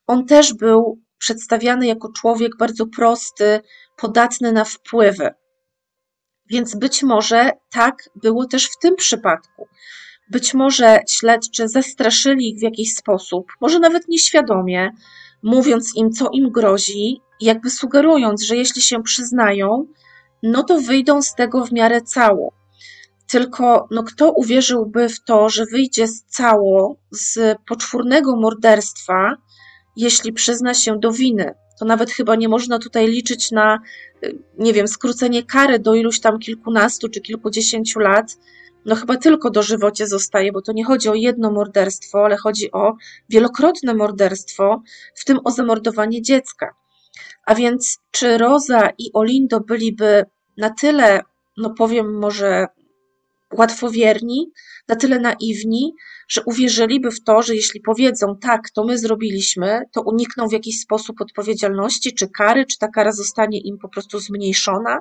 [0.06, 3.60] On też był przedstawiany jako człowiek bardzo prosty,
[3.96, 5.30] podatny na wpływy.
[6.50, 9.68] Więc być może tak było też w tym przypadku.
[10.30, 14.90] Być może śledczy zastraszyli ich w jakiś sposób, może nawet nieświadomie,
[15.42, 19.86] mówiąc im, co im grozi, jakby sugerując, że jeśli się przyznają,
[20.42, 22.52] no to wyjdą z tego w miarę cało.
[23.26, 29.36] Tylko no, kto uwierzyłby w to, że wyjdzie z cało z poczwórnego morderstwa,
[29.96, 31.54] jeśli przyzna się do winy?
[31.78, 33.78] To nawet chyba nie można tutaj liczyć na,
[34.24, 38.36] y, nie wiem, skrócenie kary do iluś tam kilkunastu czy kilkudziesięciu lat,
[38.86, 42.96] no chyba tylko dożywocie zostaje, bo to nie chodzi o jedno morderstwo, ale chodzi o
[43.28, 44.82] wielokrotne morderstwo,
[45.14, 46.74] w tym o zamordowanie dziecka.
[47.46, 50.24] A więc czy Roza i Olindo byliby
[50.56, 51.20] na tyle,
[51.56, 52.66] no powiem może
[53.54, 54.52] łatwowierni,
[54.88, 55.94] na tyle naiwni,
[56.28, 60.80] że uwierzyliby w to, że jeśli powiedzą tak, to my zrobiliśmy, to unikną w jakiś
[60.80, 65.00] sposób odpowiedzialności czy kary, czy ta kara zostanie im po prostu zmniejszona.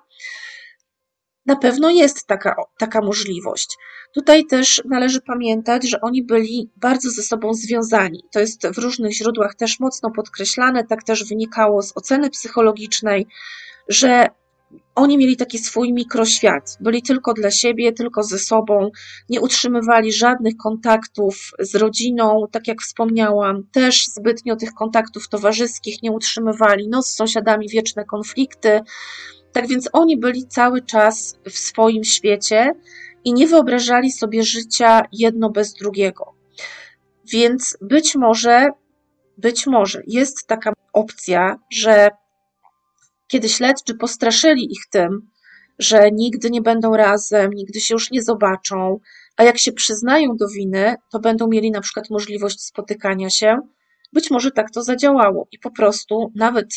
[1.45, 3.77] Na pewno jest taka, taka możliwość.
[4.13, 8.23] Tutaj też należy pamiętać, że oni byli bardzo ze sobą związani.
[8.31, 13.27] To jest w różnych źródłach też mocno podkreślane, tak też wynikało z oceny psychologicznej,
[13.89, 14.29] że
[14.95, 16.77] oni mieli taki swój mikroświat.
[16.79, 18.91] Byli tylko dla siebie, tylko ze sobą,
[19.29, 26.11] nie utrzymywali żadnych kontaktów z rodziną, tak jak wspomniałam, też zbytnio tych kontaktów towarzyskich nie
[26.11, 26.87] utrzymywali.
[26.87, 28.81] No, z sąsiadami wieczne konflikty.
[29.55, 32.73] Tak więc oni byli cały czas w swoim świecie
[33.23, 36.33] i nie wyobrażali sobie życia jedno bez drugiego.
[37.31, 38.67] Więc być może,
[39.37, 42.09] być może jest taka opcja, że
[43.27, 45.29] kiedy śledczy postraszyli ich tym,
[45.79, 48.99] że nigdy nie będą razem, nigdy się już nie zobaczą,
[49.37, 53.57] a jak się przyznają do winy, to będą mieli na przykład możliwość spotykania się,
[54.13, 56.67] być może tak to zadziałało i po prostu nawet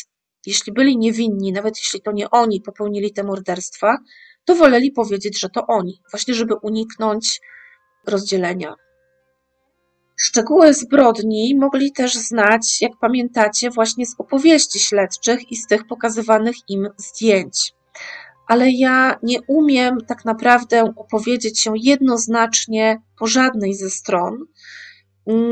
[0.45, 3.97] jeśli byli niewinni, nawet jeśli to nie oni popełnili te morderstwa,
[4.45, 7.41] to woleli powiedzieć, że to oni, właśnie żeby uniknąć
[8.07, 8.75] rozdzielenia.
[10.21, 16.55] Szczegóły zbrodni mogli też znać, jak pamiętacie, właśnie z opowieści śledczych i z tych pokazywanych
[16.67, 17.73] im zdjęć.
[18.47, 24.45] Ale ja nie umiem tak naprawdę opowiedzieć się jednoznacznie po żadnej ze stron.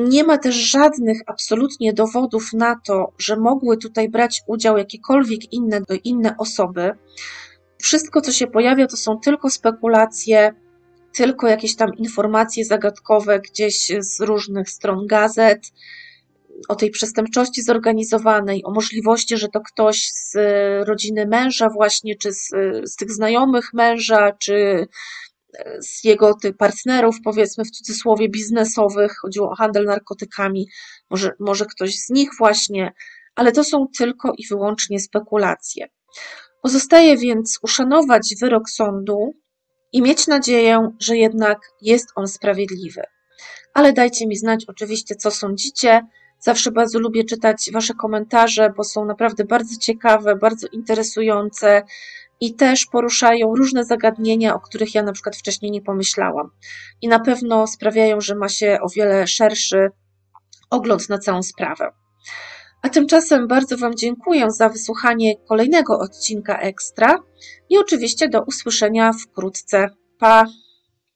[0.09, 5.81] Nie ma też żadnych absolutnie dowodów na to, że mogły tutaj brać udział jakiekolwiek inne,
[6.03, 6.91] inne osoby.
[7.81, 10.53] Wszystko, co się pojawia, to są tylko spekulacje,
[11.13, 15.71] tylko jakieś tam informacje zagadkowe gdzieś z różnych stron gazet
[16.67, 20.35] o tej przestępczości zorganizowanej, o możliwości, że to ktoś z
[20.87, 22.49] rodziny męża, właśnie, czy z,
[22.83, 24.87] z tych znajomych męża, czy
[25.79, 30.67] z jego tych partnerów, powiedzmy w cudzysłowie biznesowych, chodziło o handel narkotykami,
[31.09, 32.93] może, może ktoś z nich właśnie,
[33.35, 35.87] ale to są tylko i wyłącznie spekulacje.
[36.61, 39.33] Pozostaje więc uszanować wyrok sądu
[39.93, 43.01] i mieć nadzieję, że jednak jest on sprawiedliwy.
[43.73, 46.01] Ale dajcie mi znać oczywiście, co sądzicie.
[46.39, 51.83] Zawsze bardzo lubię czytać Wasze komentarze, bo są naprawdę bardzo ciekawe, bardzo interesujące
[52.41, 56.49] i też poruszają różne zagadnienia, o których ja na przykład wcześniej nie pomyślałam.
[57.01, 59.89] I na pewno sprawiają, że ma się o wiele szerszy
[60.69, 61.91] ogląd na całą sprawę.
[62.81, 67.15] A tymczasem bardzo Wam dziękuję za wysłuchanie kolejnego odcinka Ekstra
[67.69, 69.89] i oczywiście do usłyszenia wkrótce.
[70.19, 70.45] Pa!